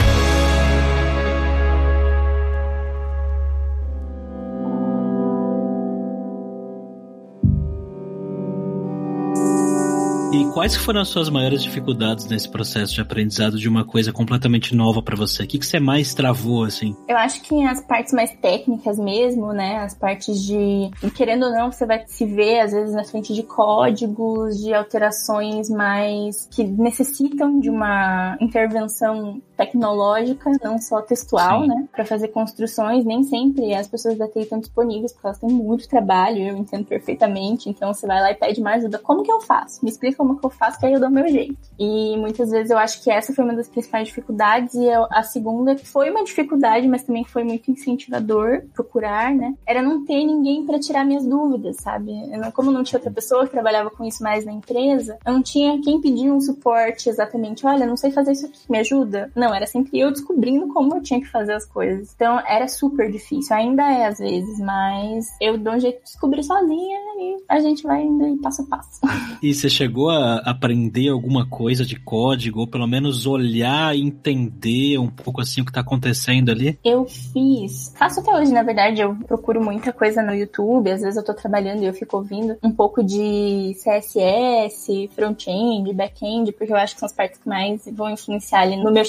E 10.34 10.50
quais 10.52 10.74
foram 10.74 11.00
as 11.00 11.06
suas 11.06 11.30
maiores 11.30 11.62
dificuldades 11.62 12.26
nesse 12.26 12.48
processo 12.48 12.92
de 12.92 13.00
aprendizado 13.00 13.56
de 13.56 13.68
uma 13.68 13.84
coisa 13.84 14.12
completamente 14.12 14.74
nova 14.74 15.00
para 15.00 15.14
você? 15.14 15.44
O 15.44 15.46
que, 15.46 15.60
que 15.60 15.64
você 15.64 15.78
mais 15.78 16.12
travou, 16.12 16.64
assim? 16.64 16.96
Eu 17.06 17.16
acho 17.16 17.40
que 17.40 17.64
as 17.64 17.80
partes 17.80 18.12
mais 18.12 18.32
técnicas 18.42 18.98
mesmo, 18.98 19.52
né? 19.52 19.76
As 19.76 19.94
partes 19.94 20.42
de... 20.42 20.90
Querendo 21.14 21.44
ou 21.44 21.52
não, 21.52 21.70
você 21.70 21.86
vai 21.86 22.02
se 22.08 22.26
ver, 22.26 22.58
às 22.58 22.72
vezes, 22.72 22.96
na 22.96 23.04
frente 23.04 23.32
de 23.32 23.44
códigos, 23.44 24.58
de 24.60 24.74
alterações 24.74 25.70
mais... 25.70 26.48
que 26.50 26.64
necessitam 26.64 27.60
de 27.60 27.70
uma 27.70 28.36
intervenção 28.40 29.40
tecnológica, 29.56 30.50
não 30.62 30.78
só 30.78 31.00
textual, 31.00 31.62
Sim. 31.62 31.68
né? 31.68 31.88
Para 31.92 32.04
fazer 32.04 32.28
construções, 32.28 33.04
nem 33.04 33.22
sempre 33.22 33.74
as 33.74 33.88
pessoas 33.88 34.16
da 34.16 34.28
TI 34.28 34.40
estão 34.40 34.58
disponíveis, 34.58 35.12
porque 35.12 35.26
elas 35.26 35.38
têm 35.38 35.50
muito 35.50 35.88
trabalho, 35.88 36.38
eu 36.38 36.56
entendo 36.56 36.84
perfeitamente. 36.84 37.68
Então, 37.68 37.92
você 37.92 38.06
vai 38.06 38.20
lá 38.20 38.30
e 38.30 38.34
pede 38.34 38.60
mais 38.60 38.82
ajuda. 38.82 38.98
Como 38.98 39.22
que 39.22 39.30
eu 39.30 39.40
faço? 39.40 39.84
Me 39.84 39.90
explica 39.90 40.16
como 40.16 40.38
que 40.38 40.44
eu 40.44 40.50
faço, 40.50 40.78
que 40.78 40.86
aí 40.86 40.92
eu 40.92 41.00
dou 41.00 41.08
o 41.08 41.12
meu 41.12 41.28
jeito. 41.28 41.56
E 41.78 42.16
muitas 42.16 42.50
vezes 42.50 42.70
eu 42.70 42.78
acho 42.78 43.02
que 43.02 43.10
essa 43.10 43.32
foi 43.32 43.44
uma 43.44 43.54
das 43.54 43.68
principais 43.68 44.08
dificuldades, 44.08 44.74
e 44.74 44.88
a 44.90 45.22
segunda 45.22 45.76
foi 45.78 46.10
uma 46.10 46.24
dificuldade, 46.24 46.86
mas 46.88 47.02
também 47.02 47.24
foi 47.24 47.44
muito 47.44 47.70
incentivador 47.70 48.62
procurar, 48.72 49.34
né? 49.34 49.54
Era 49.66 49.82
não 49.82 50.04
ter 50.04 50.24
ninguém 50.24 50.64
para 50.64 50.78
tirar 50.78 51.04
minhas 51.04 51.24
dúvidas, 51.24 51.76
sabe? 51.76 52.12
Eu 52.32 52.40
não, 52.40 52.50
como 52.50 52.70
não 52.70 52.82
tinha 52.82 52.98
outra 52.98 53.12
pessoa 53.12 53.44
que 53.44 53.52
trabalhava 53.52 53.90
com 53.90 54.04
isso 54.04 54.22
mais 54.22 54.44
na 54.44 54.52
empresa, 54.52 55.18
eu 55.24 55.32
não 55.32 55.42
tinha 55.42 55.80
quem 55.80 56.00
pedir 56.00 56.30
um 56.30 56.40
suporte 56.40 57.08
exatamente. 57.08 57.66
Olha, 57.66 57.86
não 57.86 57.96
sei 57.96 58.10
fazer 58.10 58.32
isso 58.32 58.46
aqui, 58.46 58.60
me 58.68 58.78
ajuda? 58.78 59.30
Não 59.34 59.43
Não, 59.44 59.54
era 59.54 59.66
sempre 59.66 60.00
eu 60.00 60.10
descobrindo 60.10 60.68
como 60.68 60.96
eu 60.96 61.02
tinha 61.02 61.20
que 61.20 61.26
fazer 61.26 61.52
as 61.52 61.66
coisas. 61.66 62.14
Então 62.14 62.40
era 62.46 62.66
super 62.66 63.12
difícil, 63.12 63.54
ainda 63.54 63.82
é 63.82 64.06
às 64.06 64.18
vezes, 64.18 64.58
mas 64.58 65.26
eu 65.38 65.58
dou 65.58 65.74
um 65.74 65.80
jeito 65.80 65.98
de 65.98 66.04
descobrir 66.04 66.42
sozinha 66.42 66.98
e 67.18 67.44
a 67.46 67.60
gente 67.60 67.82
vai 67.82 68.02
indo 68.02 68.40
passo 68.40 68.62
a 68.62 68.66
passo. 68.66 69.00
E 69.42 69.52
você 69.52 69.68
chegou 69.68 70.08
a 70.08 70.36
aprender 70.38 71.08
alguma 71.08 71.46
coisa 71.46 71.84
de 71.84 71.96
código, 72.00 72.60
ou 72.60 72.66
pelo 72.66 72.86
menos 72.86 73.26
olhar 73.26 73.94
e 73.94 74.00
entender 74.00 74.96
um 74.96 75.08
pouco 75.08 75.42
assim 75.42 75.60
o 75.60 75.66
que 75.66 75.72
tá 75.72 75.80
acontecendo 75.80 76.50
ali? 76.50 76.78
Eu 76.82 77.04
fiz. 77.04 77.92
Faço 77.98 78.20
até 78.20 78.34
hoje, 78.34 78.52
na 78.52 78.62
verdade, 78.62 79.02
eu 79.02 79.14
procuro 79.26 79.62
muita 79.62 79.92
coisa 79.92 80.22
no 80.22 80.34
YouTube, 80.34 80.90
às 80.90 81.02
vezes 81.02 81.16
eu 81.16 81.24
tô 81.24 81.34
trabalhando 81.34 81.82
e 81.82 81.86
eu 81.86 81.92
fico 81.92 82.16
ouvindo 82.16 82.56
um 82.62 82.72
pouco 82.72 83.02
de 83.02 83.74
CSS, 83.74 85.10
front-end, 85.14 85.92
back-end, 85.92 86.52
porque 86.52 86.72
eu 86.72 86.76
acho 86.76 86.94
que 86.94 87.00
são 87.00 87.06
as 87.06 87.12
partes 87.12 87.38
que 87.38 87.48
mais 87.48 87.82
vão 87.92 88.10
influenciar 88.10 88.60
ali 88.60 88.76
no 88.76 88.90
meu 88.90 89.04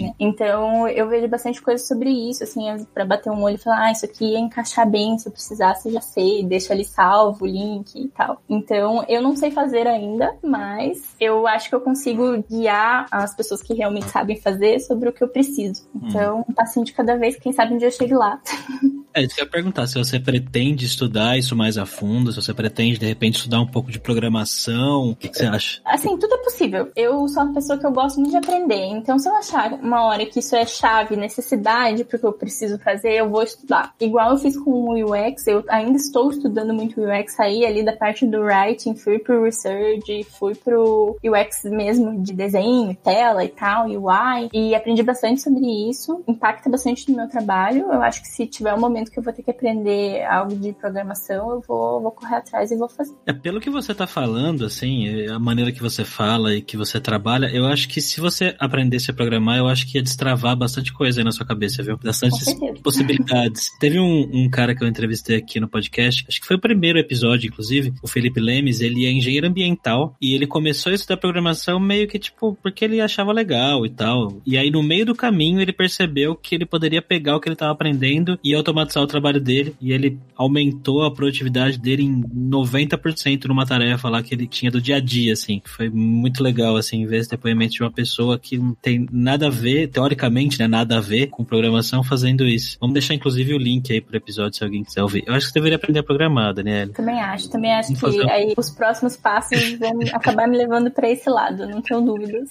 né? 0.00 0.14
Então 0.18 0.88
eu 0.88 1.08
vejo 1.08 1.28
bastante 1.28 1.60
coisa 1.60 1.84
sobre 1.84 2.10
isso, 2.10 2.44
assim, 2.44 2.64
para 2.92 3.04
bater 3.04 3.30
um 3.30 3.42
olho 3.42 3.56
e 3.56 3.58
falar, 3.58 3.86
ah, 3.86 3.92
isso 3.92 4.04
aqui 4.04 4.32
ia 4.32 4.38
encaixar 4.38 4.88
bem, 4.88 5.18
se 5.18 5.28
eu 5.28 5.32
precisasse, 5.32 5.90
já 5.90 6.00
sei, 6.00 6.44
deixa 6.44 6.72
ali 6.72 6.84
salvo 6.84 7.44
o 7.44 7.48
link 7.48 7.94
e 7.96 8.08
tal. 8.08 8.40
Então 8.48 9.04
eu 9.08 9.22
não 9.22 9.36
sei 9.36 9.50
fazer 9.50 9.86
ainda, 9.86 10.34
mas 10.42 11.14
eu 11.20 11.46
acho 11.46 11.68
que 11.68 11.74
eu 11.74 11.80
consigo 11.80 12.42
guiar 12.48 13.06
as 13.10 13.34
pessoas 13.34 13.62
que 13.62 13.74
realmente 13.74 14.08
sabem 14.10 14.40
fazer 14.40 14.80
sobre 14.80 15.08
o 15.08 15.12
que 15.12 15.22
eu 15.22 15.28
preciso. 15.28 15.86
Hum. 15.94 16.00
Então, 16.04 16.44
um 16.48 16.52
passinho 16.52 16.84
de 16.84 16.92
cada 16.92 17.16
vez, 17.16 17.36
quem 17.36 17.52
sabe 17.52 17.74
um 17.74 17.78
dia 17.78 17.88
eu 17.88 17.92
chegue 17.92 18.14
lá. 18.14 18.40
É, 19.14 19.22
isso 19.22 19.36
que 19.36 19.40
eu 19.40 19.44
ia 19.44 19.50
perguntar, 19.50 19.86
se 19.86 19.96
você 19.96 20.18
pretende 20.18 20.84
estudar 20.84 21.38
isso 21.38 21.54
mais 21.54 21.78
a 21.78 21.86
fundo, 21.86 22.32
se 22.32 22.42
você 22.42 22.52
pretende, 22.52 22.98
de 22.98 23.06
repente, 23.06 23.36
estudar 23.36 23.60
um 23.60 23.66
pouco 23.66 23.90
de 23.90 24.00
programação, 24.00 25.10
o 25.10 25.16
que, 25.16 25.28
que, 25.28 25.38
você 25.38 25.46
acha? 25.46 25.80
Assim, 25.84 26.18
tudo 26.18 26.34
é 26.34 26.38
possível. 26.38 26.90
Eu 26.96 27.28
sou 27.28 27.44
uma 27.44 27.54
pessoa 27.54 27.78
que 27.78 27.86
eu 27.86 27.92
gosto 27.92 28.18
muito 28.18 28.32
de 28.32 28.36
aprender, 28.36 28.86
então 28.86 29.16
se 29.18 29.28
eu 29.28 29.36
achar 29.36 29.72
uma 29.74 30.04
hora 30.04 30.26
que 30.26 30.40
isso 30.40 30.56
é 30.56 30.66
chave, 30.66 31.14
necessidade, 31.14 32.04
porque 32.04 32.26
eu 32.26 32.32
preciso 32.32 32.76
fazer, 32.78 33.12
eu 33.12 33.30
vou 33.30 33.44
estudar. 33.44 33.94
Igual 34.00 34.32
eu 34.32 34.38
fiz 34.38 34.56
com 34.58 34.70
o 34.70 35.12
UX, 35.12 35.46
eu 35.46 35.64
ainda 35.68 35.96
estou 35.96 36.30
estudando 36.30 36.74
muito 36.74 37.00
UX, 37.00 37.34
saí 37.34 37.64
ali 37.64 37.84
da 37.84 37.92
parte 37.92 38.26
do 38.26 38.40
writing, 38.40 38.96
fui 38.96 39.20
pro 39.20 39.44
research, 39.44 40.24
fui 40.38 40.56
pro 40.56 41.16
UX 41.22 41.64
mesmo, 41.64 42.20
de 42.20 42.32
desenho, 42.32 42.96
tela 42.96 43.44
e 43.44 43.48
tal, 43.48 43.86
UI, 43.86 44.48
e 44.52 44.74
aprendi 44.74 45.04
bastante 45.04 45.40
sobre 45.40 45.88
isso, 45.88 46.22
impacta 46.26 46.68
bastante 46.68 47.08
no 47.10 47.16
meu 47.16 47.28
trabalho. 47.28 47.92
Eu 47.92 48.02
acho 48.02 48.20
que 48.20 48.28
se 48.28 48.44
tiver 48.46 48.74
um 48.74 48.80
momento 48.80 49.03
momento 49.04 49.10
que 49.10 49.18
eu 49.18 49.22
vou 49.22 49.32
ter 49.32 49.42
que 49.42 49.50
aprender 49.50 50.24
algo 50.24 50.56
de 50.56 50.72
programação, 50.72 51.50
eu 51.50 51.60
vou, 51.66 52.00
vou 52.00 52.10
correr 52.10 52.36
atrás 52.36 52.70
e 52.70 52.76
vou 52.76 52.88
fazer. 52.88 53.14
É, 53.26 53.32
pelo 53.32 53.60
que 53.60 53.70
você 53.70 53.94
tá 53.94 54.06
falando, 54.06 54.64
assim, 54.64 55.26
a 55.26 55.38
maneira 55.38 55.70
que 55.70 55.80
você 55.80 56.04
fala 56.04 56.54
e 56.54 56.62
que 56.62 56.76
você 56.76 57.00
trabalha, 57.00 57.46
eu 57.46 57.66
acho 57.66 57.88
que 57.88 58.00
se 58.00 58.20
você 58.20 58.54
aprendesse 58.58 59.10
a 59.10 59.14
programar, 59.14 59.58
eu 59.58 59.68
acho 59.68 59.86
que 59.86 59.98
ia 59.98 60.02
destravar 60.02 60.56
bastante 60.56 60.92
coisa 60.92 61.20
aí 61.20 61.24
na 61.24 61.32
sua 61.32 61.46
cabeça, 61.46 61.82
viu? 61.82 61.98
Bastante 62.02 62.34
possibilidades. 62.82 63.70
Teve 63.78 63.98
um, 63.98 64.30
um, 64.32 64.50
cara 64.50 64.74
que 64.74 64.82
eu 64.82 64.88
entrevistei 64.88 65.36
aqui 65.36 65.60
no 65.60 65.68
podcast, 65.68 66.24
acho 66.28 66.40
que 66.40 66.46
foi 66.46 66.56
o 66.56 66.60
primeiro 66.60 66.98
episódio, 66.98 67.48
inclusive, 67.48 67.92
o 68.02 68.08
Felipe 68.08 68.40
Lemes, 68.40 68.80
ele 68.80 69.06
é 69.06 69.10
engenheiro 69.10 69.46
ambiental 69.46 70.16
e 70.20 70.34
ele 70.34 70.46
começou 70.46 70.92
a 70.92 70.94
estudar 70.94 71.16
programação 71.16 71.78
meio 71.78 72.08
que, 72.08 72.18
tipo, 72.18 72.56
porque 72.62 72.84
ele 72.84 73.00
achava 73.00 73.32
legal 73.32 73.84
e 73.84 73.90
tal. 73.90 74.40
E 74.46 74.56
aí, 74.56 74.70
no 74.70 74.82
meio 74.82 75.06
do 75.06 75.14
caminho, 75.14 75.60
ele 75.60 75.72
percebeu 75.72 76.34
que 76.34 76.54
ele 76.54 76.66
poderia 76.66 77.02
pegar 77.02 77.36
o 77.36 77.40
que 77.40 77.48
ele 77.48 77.54
estava 77.54 77.72
aprendendo 77.72 78.38
e 78.42 78.54
automatizar 78.54 78.93
o 79.02 79.06
trabalho 79.06 79.40
dele 79.40 79.74
e 79.80 79.92
ele 79.92 80.18
aumentou 80.36 81.02
a 81.04 81.10
produtividade 81.10 81.78
dele 81.78 82.02
em 82.02 82.22
90% 82.22 83.44
numa 83.46 83.66
tarefa 83.66 84.08
lá 84.08 84.22
que 84.22 84.34
ele 84.34 84.46
tinha 84.46 84.70
do 84.70 84.80
dia 84.80 84.96
a 84.96 85.00
dia, 85.00 85.32
assim. 85.32 85.62
Foi 85.64 85.88
muito 85.88 86.42
legal, 86.42 86.76
assim, 86.76 87.06
ver 87.06 87.18
esse 87.18 87.30
depoimento 87.30 87.74
de 87.74 87.82
uma 87.82 87.90
pessoa 87.90 88.38
que 88.38 88.58
não 88.58 88.74
tem 88.74 89.06
nada 89.10 89.46
a 89.46 89.50
ver, 89.50 89.88
teoricamente, 89.88 90.58
né, 90.58 90.66
nada 90.66 90.98
a 90.98 91.00
ver 91.00 91.28
com 91.28 91.44
programação 91.44 92.02
fazendo 92.02 92.44
isso. 92.46 92.76
Vamos 92.80 92.94
deixar, 92.94 93.14
inclusive, 93.14 93.54
o 93.54 93.58
link 93.58 93.92
aí 93.92 94.00
pro 94.00 94.16
episódio 94.16 94.56
se 94.56 94.64
alguém 94.64 94.82
quiser 94.82 95.02
ouvir. 95.02 95.24
Eu 95.26 95.34
acho 95.34 95.46
que 95.46 95.52
você 95.52 95.58
deveria 95.58 95.76
aprender 95.76 96.00
a 96.00 96.02
programar, 96.02 96.54
Daniela. 96.54 96.92
Também 96.92 97.20
acho, 97.20 97.50
também 97.50 97.72
acho 97.72 97.94
Vamos 97.94 98.00
que 98.00 98.22
fazer... 98.22 98.30
aí 98.30 98.54
os 98.56 98.70
próximos 98.70 99.16
passos 99.16 99.72
vão 99.78 100.00
acabar 100.12 100.48
me 100.48 100.56
levando 100.56 100.90
para 100.90 101.08
esse 101.08 101.28
lado, 101.28 101.66
não 101.66 101.80
tenho 101.80 102.00
dúvidas. 102.00 102.50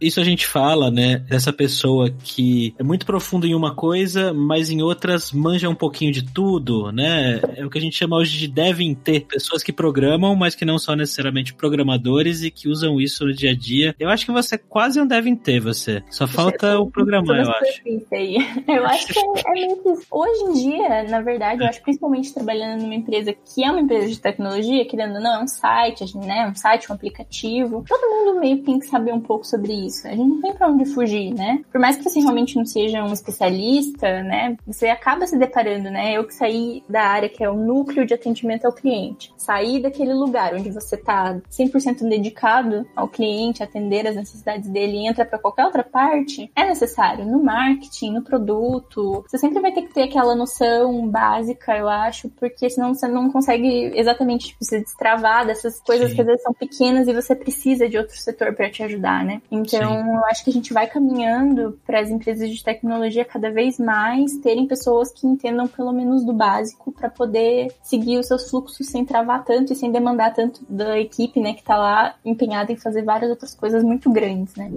Isso 0.00 0.20
a 0.20 0.24
gente 0.24 0.46
fala, 0.46 0.90
né, 0.90 1.18
dessa 1.18 1.52
pessoa 1.52 2.10
que 2.10 2.74
é 2.78 2.82
muito 2.82 3.04
profundo 3.04 3.46
em 3.46 3.54
uma 3.54 3.74
coisa, 3.74 4.32
mas 4.32 4.70
em 4.70 4.82
outras 4.82 5.32
manja 5.32 5.67
um 5.68 5.74
pouquinho 5.74 6.12
de 6.12 6.22
tudo, 6.22 6.90
né? 6.92 7.40
É 7.56 7.64
o 7.64 7.70
que 7.70 7.78
a 7.78 7.80
gente 7.80 7.96
chama 7.96 8.16
hoje 8.16 8.38
de 8.38 8.48
devem 8.48 8.94
ter 8.94 9.20
pessoas 9.20 9.62
que 9.62 9.72
programam, 9.72 10.34
mas 10.34 10.54
que 10.54 10.64
não 10.64 10.78
são 10.78 10.96
necessariamente 10.96 11.54
programadores 11.54 12.42
e 12.42 12.50
que 12.50 12.68
usam 12.68 13.00
isso 13.00 13.24
no 13.24 13.32
dia 13.32 13.50
a 13.50 13.54
dia. 13.54 13.94
Eu 13.98 14.08
acho 14.08 14.26
que 14.26 14.32
você 14.32 14.56
quase 14.56 14.98
não 14.98 15.06
devem 15.06 15.36
ter, 15.36 15.60
você. 15.60 16.02
Só 16.10 16.26
falta 16.26 16.78
o 16.78 16.90
programar, 16.90 17.38
eu 17.38 17.50
acho. 17.50 17.78
Eu 18.68 18.86
acho 18.86 19.06
que 19.06 19.18
é, 19.18 19.22
é 19.22 19.52
meio 19.52 19.76
que 19.76 19.88
Hoje 20.10 20.42
em 20.44 20.52
dia, 20.52 21.04
na 21.04 21.20
verdade, 21.20 21.62
eu 21.62 21.68
acho 21.68 21.82
principalmente 21.82 22.32
trabalhando 22.32 22.82
numa 22.82 22.94
empresa 22.94 23.32
que 23.32 23.64
é 23.64 23.70
uma 23.70 23.80
empresa 23.80 24.08
de 24.08 24.20
tecnologia, 24.20 24.86
querendo 24.86 25.16
ou 25.16 25.20
não, 25.20 25.40
é 25.40 25.44
um 25.44 25.46
site, 25.46 26.16
né? 26.16 26.48
Um 26.48 26.54
site, 26.54 26.90
um 26.90 26.94
aplicativo. 26.94 27.84
Todo 27.86 28.08
mundo 28.08 28.40
meio 28.40 28.58
que 28.58 28.64
tem 28.64 28.78
que 28.78 28.86
saber 28.86 29.12
um 29.12 29.20
pouco 29.20 29.46
sobre 29.46 29.72
isso. 29.72 30.06
A 30.06 30.10
gente 30.10 30.28
não 30.28 30.40
tem 30.40 30.54
pra 30.54 30.68
onde 30.68 30.84
fugir, 30.86 31.34
né? 31.34 31.62
Por 31.70 31.80
mais 31.80 31.96
que 31.96 32.04
você 32.04 32.20
realmente 32.20 32.56
não 32.56 32.64
seja 32.64 33.02
um 33.02 33.12
especialista, 33.12 34.22
né? 34.22 34.56
Você 34.66 34.88
acaba 34.88 35.26
se 35.26 35.38
deparando 35.38 35.57
comparando, 35.58 35.90
né? 35.90 36.12
Eu 36.12 36.24
que 36.24 36.34
saí 36.34 36.82
da 36.88 37.02
área 37.02 37.28
que 37.28 37.42
é 37.42 37.50
o 37.50 37.56
núcleo 37.56 38.06
de 38.06 38.14
atendimento 38.14 38.64
ao 38.64 38.72
cliente. 38.72 39.32
Sair 39.36 39.82
daquele 39.82 40.14
lugar 40.14 40.54
onde 40.54 40.70
você 40.70 40.96
tá 40.96 41.40
100% 41.50 42.08
dedicado 42.08 42.86
ao 42.94 43.08
cliente, 43.08 43.62
atender 43.62 44.06
as 44.06 44.14
necessidades 44.14 44.68
dele 44.70 44.98
e 44.98 45.08
entra 45.08 45.24
para 45.24 45.38
qualquer 45.38 45.64
outra 45.64 45.82
parte, 45.82 46.50
é 46.54 46.66
necessário 46.66 47.24
no 47.26 47.42
marketing, 47.42 48.12
no 48.12 48.22
produto. 48.22 49.24
Você 49.26 49.38
sempre 49.38 49.60
vai 49.60 49.72
ter 49.72 49.82
que 49.82 49.94
ter 49.94 50.02
aquela 50.02 50.34
noção 50.34 51.08
básica, 51.08 51.76
eu 51.76 51.88
acho, 51.88 52.28
porque 52.30 52.70
senão 52.70 52.94
você 52.94 53.08
não 53.08 53.30
consegue 53.30 53.92
exatamente 53.94 54.48
tipo, 54.48 54.64
se 54.64 54.80
destravar 54.80 55.46
dessas 55.46 55.80
coisas 55.80 56.10
Sim. 56.10 56.14
que 56.14 56.20
às 56.20 56.26
vezes 56.26 56.42
são 56.42 56.52
pequenas 56.52 57.08
e 57.08 57.12
você 57.12 57.34
precisa 57.34 57.88
de 57.88 57.98
outro 57.98 58.16
setor 58.16 58.54
para 58.54 58.70
te 58.70 58.82
ajudar, 58.82 59.24
né? 59.24 59.42
Então, 59.50 59.90
Sim. 59.90 60.10
eu 60.10 60.24
acho 60.26 60.44
que 60.44 60.50
a 60.50 60.52
gente 60.52 60.72
vai 60.72 60.86
caminhando 60.86 61.78
para 61.86 62.00
as 62.00 62.10
empresas 62.10 62.48
de 62.50 62.62
tecnologia 62.62 63.24
cada 63.24 63.50
vez 63.50 63.78
mais 63.78 64.36
terem 64.38 64.66
pessoas 64.66 65.12
que 65.12 65.26
entendam 65.26 65.47
entendam 65.48 65.66
pelo 65.66 65.92
menos 65.92 66.24
do 66.24 66.32
básico 66.32 66.92
para 66.92 67.08
poder 67.08 67.72
seguir 67.82 68.18
os 68.18 68.26
seus 68.26 68.50
fluxos 68.50 68.86
sem 68.86 69.04
travar 69.04 69.44
tanto 69.44 69.72
e 69.72 69.76
sem 69.76 69.90
demandar 69.90 70.34
tanto 70.34 70.60
da 70.68 70.98
equipe, 70.98 71.40
né, 71.40 71.54
que 71.54 71.60
está 71.60 71.76
lá 71.76 72.14
empenhada 72.24 72.70
em 72.70 72.76
fazer 72.76 73.02
várias 73.02 73.30
outras 73.30 73.54
coisas 73.54 73.82
muito 73.82 74.10
grandes, 74.10 74.54
né? 74.54 74.70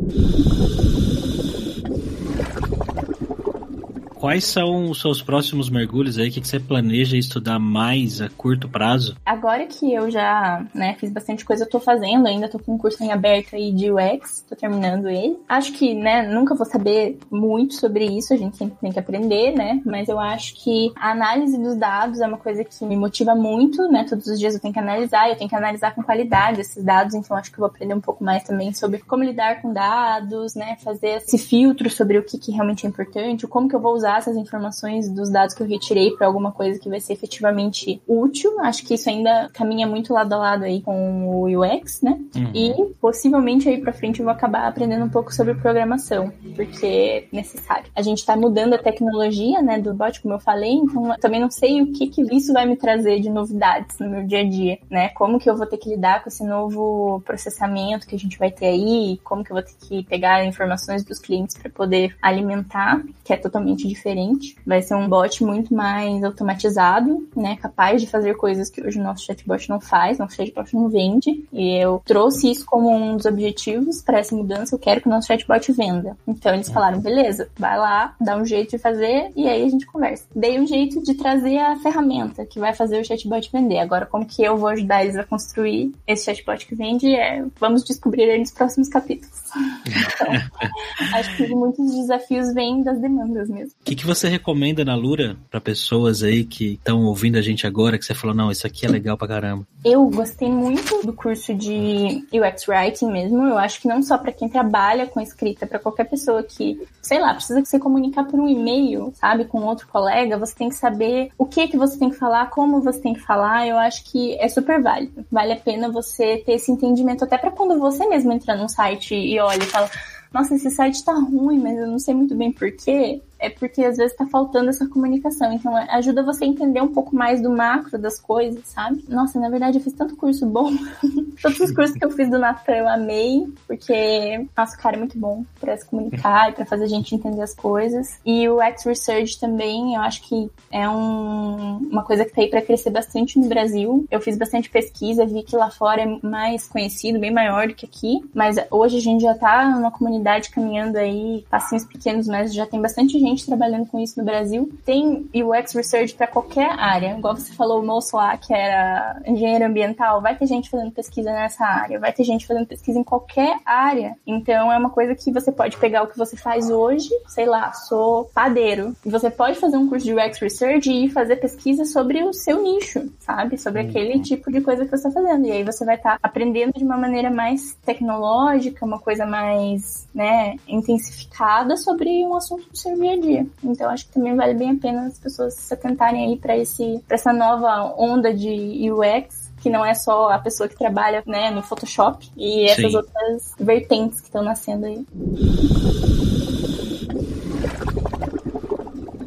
Quais 4.21 4.45
são 4.45 4.91
os 4.91 5.01
seus 5.01 5.19
próximos 5.19 5.67
mergulhos 5.67 6.19
aí? 6.19 6.29
O 6.29 6.31
que 6.31 6.47
você 6.47 6.59
planeja 6.59 7.17
estudar 7.17 7.57
mais 7.57 8.21
a 8.21 8.29
curto 8.29 8.69
prazo? 8.69 9.17
Agora 9.25 9.65
que 9.65 9.91
eu 9.91 10.11
já 10.11 10.63
né, 10.75 10.95
fiz 10.99 11.11
bastante 11.11 11.43
coisa, 11.43 11.63
eu 11.63 11.67
tô 11.67 11.79
fazendo, 11.79 12.27
ainda 12.27 12.47
tô 12.47 12.59
com 12.59 12.75
um 12.75 12.77
curso 12.77 13.03
em 13.03 13.11
aberto 13.11 13.55
aí 13.55 13.71
de 13.71 13.91
UX, 13.91 14.45
tô 14.47 14.55
terminando 14.55 15.09
ele. 15.09 15.39
Acho 15.49 15.73
que, 15.73 15.95
né, 15.95 16.21
nunca 16.21 16.53
vou 16.53 16.67
saber 16.67 17.17
muito 17.31 17.73
sobre 17.73 18.05
isso, 18.05 18.31
a 18.31 18.37
gente 18.37 18.57
sempre 18.57 18.77
tem 18.79 18.91
que 18.91 18.99
aprender, 18.99 19.55
né? 19.55 19.81
Mas 19.83 20.07
eu 20.07 20.19
acho 20.19 20.53
que 20.53 20.93
a 20.97 21.09
análise 21.09 21.57
dos 21.57 21.75
dados 21.75 22.21
é 22.21 22.27
uma 22.27 22.37
coisa 22.37 22.63
que 22.63 22.85
me 22.85 22.95
motiva 22.95 23.33
muito, 23.33 23.87
né? 23.87 24.05
Todos 24.07 24.27
os 24.27 24.37
dias 24.37 24.53
eu 24.53 24.61
tenho 24.61 24.71
que 24.71 24.79
analisar, 24.79 25.29
eu 25.29 25.35
tenho 25.35 25.49
que 25.49 25.55
analisar 25.55 25.95
com 25.95 26.03
qualidade 26.03 26.61
esses 26.61 26.83
dados, 26.83 27.15
então 27.15 27.35
acho 27.35 27.49
que 27.49 27.55
eu 27.55 27.61
vou 27.61 27.69
aprender 27.69 27.95
um 27.95 28.01
pouco 28.01 28.23
mais 28.23 28.43
também 28.43 28.71
sobre 28.71 28.99
como 28.99 29.23
lidar 29.23 29.63
com 29.63 29.73
dados, 29.73 30.53
né? 30.53 30.77
Fazer 30.83 31.17
esse 31.17 31.39
filtro 31.39 31.89
sobre 31.89 32.19
o 32.19 32.23
que, 32.23 32.37
que 32.37 32.51
realmente 32.51 32.85
é 32.85 32.89
importante, 32.89 33.47
como 33.47 33.67
que 33.67 33.75
eu 33.75 33.79
vou 33.79 33.95
usar 33.95 34.10
usar 34.11 34.17
essas 34.17 34.35
informações 34.35 35.09
dos 35.09 35.29
dados 35.29 35.55
que 35.55 35.63
eu 35.63 35.67
retirei 35.67 36.11
para 36.11 36.27
alguma 36.27 36.51
coisa 36.51 36.79
que 36.79 36.89
vai 36.89 36.99
ser 36.99 37.13
efetivamente 37.13 38.01
útil. 38.07 38.59
Acho 38.61 38.85
que 38.85 38.95
isso 38.95 39.09
ainda 39.09 39.49
caminha 39.53 39.87
muito 39.87 40.13
lado 40.13 40.33
a 40.33 40.37
lado 40.37 40.63
aí 40.65 40.81
com 40.81 41.27
o 41.27 41.45
UX, 41.45 42.01
né? 42.01 42.19
Uhum. 42.35 42.51
E 42.53 42.93
possivelmente 42.99 43.69
aí 43.69 43.79
para 43.79 43.93
frente 43.93 44.19
eu 44.19 44.25
vou 44.25 44.33
acabar 44.33 44.67
aprendendo 44.67 45.05
um 45.05 45.09
pouco 45.09 45.33
sobre 45.33 45.55
programação, 45.55 46.31
porque 46.55 46.85
é 46.85 47.23
necessário. 47.31 47.85
A 47.95 48.01
gente 48.01 48.19
está 48.19 48.35
mudando 48.35 48.73
a 48.73 48.77
tecnologia, 48.77 49.61
né, 49.61 49.79
do 49.79 49.93
bot, 49.93 50.21
como 50.21 50.33
eu 50.33 50.39
falei, 50.39 50.73
então 50.73 51.11
eu 51.11 51.19
também 51.19 51.39
não 51.39 51.51
sei 51.51 51.81
o 51.81 51.91
que 51.93 52.07
que 52.07 52.21
isso 52.35 52.53
vai 52.53 52.65
me 52.65 52.75
trazer 52.75 53.19
de 53.19 53.29
novidades 53.29 53.99
no 53.99 54.09
meu 54.09 54.25
dia 54.25 54.41
a 54.41 54.49
dia, 54.49 54.79
né? 54.89 55.09
Como 55.09 55.39
que 55.39 55.49
eu 55.49 55.55
vou 55.55 55.65
ter 55.65 55.77
que 55.77 55.89
lidar 55.89 56.23
com 56.23 56.29
esse 56.29 56.43
novo 56.43 57.21
processamento 57.25 58.07
que 58.07 58.15
a 58.15 58.19
gente 58.19 58.37
vai 58.37 58.51
ter 58.51 58.67
aí, 58.67 59.19
como 59.23 59.43
que 59.43 59.51
eu 59.51 59.55
vou 59.55 59.63
ter 59.63 59.75
que 59.79 60.03
pegar 60.03 60.43
informações 60.45 61.03
dos 61.03 61.19
clientes 61.19 61.57
para 61.57 61.69
poder 61.69 62.15
alimentar, 62.21 63.01
que 63.23 63.33
é 63.33 63.37
totalmente 63.37 63.87
diferente 63.87 64.00
diferente. 64.01 64.55
Vai 64.65 64.81
ser 64.81 64.95
um 64.95 65.07
bot 65.07 65.43
muito 65.43 65.73
mais 65.73 66.23
automatizado, 66.23 67.27
né? 67.35 67.55
Capaz 67.61 68.01
de 68.01 68.07
fazer 68.07 68.35
coisas 68.35 68.69
que 68.69 68.81
hoje 68.81 68.99
o 68.99 69.03
nosso 69.03 69.25
chatbot 69.25 69.69
não 69.69 69.79
faz, 69.79 70.17
nosso 70.17 70.35
chatbot 70.35 70.73
não 70.73 70.89
vende. 70.89 71.45
E 71.53 71.75
eu 71.77 72.01
trouxe 72.03 72.51
isso 72.51 72.65
como 72.65 72.89
um 72.89 73.15
dos 73.15 73.25
objetivos 73.25 74.01
para 74.01 74.19
essa 74.19 74.35
mudança. 74.35 74.75
Eu 74.75 74.79
quero 74.79 75.01
que 75.01 75.07
o 75.07 75.11
nosso 75.11 75.27
chatbot 75.27 75.71
venda. 75.71 76.17
Então 76.27 76.53
eles 76.53 76.69
falaram, 76.69 76.99
beleza, 76.99 77.49
vai 77.57 77.77
lá, 77.77 78.15
dá 78.19 78.35
um 78.35 78.45
jeito 78.45 78.71
de 78.71 78.77
fazer 78.79 79.31
e 79.35 79.47
aí 79.47 79.63
a 79.63 79.69
gente 79.69 79.85
conversa. 79.85 80.25
Dei 80.35 80.59
um 80.59 80.65
jeito 80.65 81.01
de 81.03 81.13
trazer 81.13 81.57
a 81.57 81.77
ferramenta 81.77 82.45
que 82.45 82.59
vai 82.59 82.73
fazer 82.73 82.99
o 82.99 83.05
chatbot 83.05 83.49
vender. 83.51 83.79
Agora, 83.79 84.05
como 84.05 84.25
que 84.25 84.43
eu 84.43 84.57
vou 84.57 84.69
ajudar 84.69 85.03
eles 85.03 85.15
a 85.15 85.23
construir 85.23 85.93
esse 86.07 86.25
chatbot 86.25 86.65
que 86.65 86.75
vende? 86.75 87.13
É, 87.13 87.43
vamos 87.59 87.83
descobrir 87.83 88.29
aí 88.29 88.39
nos 88.39 88.51
próximos 88.51 88.89
capítulos. 88.89 89.41
Então, 89.91 90.27
acho 91.13 91.37
que 91.37 91.47
muitos 91.53 91.93
desafios 91.93 92.53
vêm 92.53 92.83
das 92.83 92.99
demandas 92.99 93.49
mesmo. 93.49 93.73
Que, 93.91 93.95
que 93.97 94.07
você 94.07 94.29
recomenda 94.29 94.85
na 94.85 94.95
Lura 94.95 95.35
para 95.49 95.59
pessoas 95.59 96.23
aí 96.23 96.45
que 96.45 96.75
estão 96.75 97.03
ouvindo 97.03 97.37
a 97.37 97.41
gente 97.41 97.67
agora, 97.67 97.97
que 97.97 98.05
você 98.05 98.13
falou, 98.13 98.33
não, 98.33 98.49
isso 98.49 98.65
aqui 98.65 98.85
é 98.85 98.89
legal 98.89 99.17
pra 99.17 99.27
caramba? 99.27 99.67
Eu 99.83 100.05
gostei 100.05 100.49
muito 100.49 101.05
do 101.05 101.11
curso 101.11 101.53
de 101.53 102.25
UX 102.31 102.69
Writing 102.69 103.11
mesmo. 103.11 103.43
Eu 103.45 103.57
acho 103.57 103.81
que 103.81 103.89
não 103.89 104.01
só 104.01 104.17
para 104.17 104.31
quem 104.31 104.47
trabalha 104.47 105.07
com 105.07 105.19
escrita, 105.19 105.67
para 105.67 105.77
qualquer 105.77 106.05
pessoa 106.05 106.41
que, 106.41 106.81
sei 107.01 107.19
lá, 107.19 107.33
precisa 107.33 107.65
se 107.65 107.79
comunicar 107.79 108.23
por 108.23 108.39
um 108.39 108.47
e-mail, 108.47 109.11
sabe, 109.13 109.43
com 109.43 109.61
outro 109.63 109.85
colega, 109.89 110.37
você 110.37 110.55
tem 110.55 110.69
que 110.69 110.75
saber 110.75 111.29
o 111.37 111.45
que 111.45 111.67
que 111.67 111.75
você 111.75 111.99
tem 111.99 112.09
que 112.09 112.15
falar, 112.15 112.49
como 112.49 112.81
você 112.81 113.01
tem 113.01 113.13
que 113.13 113.19
falar. 113.19 113.67
Eu 113.67 113.77
acho 113.77 114.09
que 114.09 114.37
é 114.39 114.47
super 114.47 114.81
válido. 114.81 115.25
Vale 115.29 115.51
a 115.51 115.57
pena 115.57 115.91
você 115.91 116.37
ter 116.37 116.53
esse 116.53 116.71
entendimento 116.71 117.25
até 117.25 117.37
para 117.37 117.51
quando 117.51 117.77
você 117.77 118.07
mesmo 118.07 118.31
entrar 118.31 118.55
num 118.55 118.69
site 118.69 119.15
e 119.15 119.37
olha 119.37 119.61
e 119.61 119.67
fala 119.67 119.89
nossa, 120.33 120.55
esse 120.55 120.71
site 120.71 121.03
tá 121.03 121.11
ruim, 121.11 121.59
mas 121.59 121.77
eu 121.77 121.87
não 121.87 121.99
sei 121.99 122.13
muito 122.13 122.33
bem 122.33 122.53
porquê 122.53 123.21
é 123.41 123.49
porque 123.49 123.83
às 123.83 123.97
vezes 123.97 124.15
tá 124.15 124.25
faltando 124.27 124.69
essa 124.69 124.87
comunicação. 124.87 125.51
Então 125.51 125.77
é, 125.77 125.87
ajuda 125.95 126.23
você 126.23 126.45
a 126.45 126.47
entender 126.47 126.81
um 126.81 126.93
pouco 126.93 127.15
mais 127.15 127.41
do 127.41 127.49
macro 127.49 127.97
das 127.97 128.19
coisas, 128.19 128.61
sabe? 128.67 129.03
Nossa, 129.09 129.39
na 129.39 129.49
verdade 129.49 129.79
eu 129.79 129.83
fiz 129.83 129.93
tanto 129.93 130.15
curso 130.15 130.45
bom. 130.45 130.71
Todos 131.41 131.59
os 131.59 131.71
cursos 131.71 131.97
que 131.97 132.05
eu 132.05 132.11
fiz 132.11 132.29
do 132.29 132.37
Natan 132.37 132.73
eu 132.73 132.87
amei, 132.87 133.51
porque 133.67 134.47
nosso 134.55 134.77
cara 134.77 134.95
é 134.95 134.99
muito 134.99 135.17
bom 135.17 135.43
para 135.59 135.75
se 135.75 135.85
comunicar 135.85 136.51
e 136.51 136.53
para 136.53 136.65
fazer 136.65 136.83
a 136.83 136.87
gente 136.87 137.15
entender 137.15 137.41
as 137.41 137.55
coisas. 137.55 138.19
E 138.23 138.47
o 138.47 138.61
X 138.61 138.85
Research 138.85 139.39
também, 139.39 139.95
eu 139.95 140.01
acho 140.01 140.21
que 140.21 140.49
é 140.71 140.87
um, 140.87 141.77
uma 141.91 142.03
coisa 142.03 142.23
que 142.23 142.31
tá 142.31 142.41
aí 142.41 142.49
para 142.49 142.61
crescer 142.61 142.91
bastante 142.91 143.39
no 143.39 143.49
Brasil. 143.49 144.05
Eu 144.11 144.21
fiz 144.21 144.37
bastante 144.37 144.69
pesquisa, 144.69 145.25
vi 145.25 145.41
que 145.41 145.55
lá 145.55 145.71
fora 145.71 146.03
é 146.03 146.19
mais 146.21 146.67
conhecido, 146.67 147.19
bem 147.19 147.33
maior 147.33 147.67
do 147.67 147.73
que 147.73 147.85
aqui, 147.87 148.19
mas 148.35 148.57
hoje 148.69 148.97
a 148.97 149.01
gente 149.01 149.21
já 149.21 149.33
tá 149.33 149.67
numa 149.69 149.89
comunidade 149.89 150.51
caminhando 150.51 150.97
aí, 150.97 151.43
passinhos 151.49 151.85
pequenos, 151.85 152.27
mas 152.27 152.53
já 152.53 152.67
tem 152.67 152.79
bastante 152.79 153.17
gente 153.19 153.30
gente 153.31 153.45
trabalhando 153.45 153.87
com 153.87 153.99
isso 153.99 154.19
no 154.19 154.25
Brasil. 154.25 154.71
Tem 154.85 155.29
UX 155.33 155.73
Research 155.73 156.13
para 156.13 156.27
qualquer 156.27 156.71
área. 156.79 157.17
Igual 157.17 157.35
você 157.35 157.53
falou, 157.53 157.81
o 157.81 157.85
moço 157.85 158.15
lá, 158.15 158.37
que 158.37 158.53
era 158.53 159.21
engenheiro 159.25 159.65
ambiental, 159.65 160.21
vai 160.21 160.35
ter 160.35 160.45
gente 160.45 160.69
fazendo 160.69 160.91
pesquisa 160.91 161.31
nessa 161.31 161.65
área, 161.65 161.99
vai 161.99 162.11
ter 162.11 162.23
gente 162.23 162.47
fazendo 162.47 162.65
pesquisa 162.65 162.99
em 162.99 163.03
qualquer 163.03 163.59
área. 163.65 164.15
Então 164.25 164.71
é 164.71 164.77
uma 164.77 164.89
coisa 164.89 165.15
que 165.15 165.31
você 165.31 165.51
pode 165.51 165.77
pegar 165.77 166.03
o 166.03 166.07
que 166.07 166.17
você 166.17 166.35
faz 166.35 166.69
hoje, 166.69 167.09
sei 167.27 167.45
lá, 167.45 167.71
sou 167.73 168.25
padeiro. 168.33 168.95
E 169.05 169.09
você 169.09 169.29
pode 169.29 169.59
fazer 169.59 169.77
um 169.77 169.87
curso 169.87 170.05
de 170.05 170.13
UX 170.13 170.39
Research 170.39 170.91
e 170.91 171.09
fazer 171.09 171.37
pesquisa 171.37 171.85
sobre 171.85 172.23
o 172.23 172.33
seu 172.33 172.61
nicho, 172.61 173.11
sabe? 173.19 173.57
Sobre 173.57 173.81
uhum. 173.81 173.89
aquele 173.89 174.19
tipo 174.19 174.51
de 174.51 174.61
coisa 174.61 174.83
que 174.83 174.89
você 174.89 175.07
está 175.07 175.11
fazendo. 175.11 175.45
E 175.45 175.51
aí 175.51 175.63
você 175.63 175.85
vai 175.85 175.95
estar 175.95 176.13
tá 176.13 176.19
aprendendo 176.21 176.73
de 176.73 176.83
uma 176.83 176.97
maneira 176.97 177.29
mais 177.29 177.75
tecnológica, 177.85 178.85
uma 178.85 178.99
coisa 178.99 179.25
mais, 179.25 180.07
né, 180.13 180.55
intensificada 180.67 181.77
sobre 181.77 182.25
um 182.25 182.35
assunto 182.35 182.69
do 182.69 182.77
seu 182.77 182.95
dia 182.99 183.17
dia. 183.21 183.45
Então 183.63 183.89
acho 183.89 184.07
que 184.07 184.13
também 184.13 184.35
vale 184.35 184.53
bem 184.53 184.71
a 184.71 184.75
pena 184.75 185.07
as 185.07 185.19
pessoas 185.19 185.53
se 185.53 185.73
atentarem 185.73 186.25
aí 186.25 186.37
para 186.37 186.57
esse 186.57 187.01
para 187.07 187.15
essa 187.15 187.31
nova 187.31 187.93
onda 187.97 188.33
de 188.33 188.91
UX 188.91 189.51
que 189.61 189.69
não 189.69 189.85
é 189.85 189.93
só 189.93 190.31
a 190.31 190.39
pessoa 190.39 190.67
que 190.67 190.75
trabalha 190.75 191.23
né, 191.25 191.51
no 191.51 191.61
Photoshop 191.61 192.29
e 192.35 192.65
essas 192.65 192.91
Sim. 192.91 192.97
outras 192.97 193.53
vertentes 193.59 194.19
que 194.19 194.25
estão 194.25 194.43
nascendo 194.43 194.87
aí. 194.87 195.05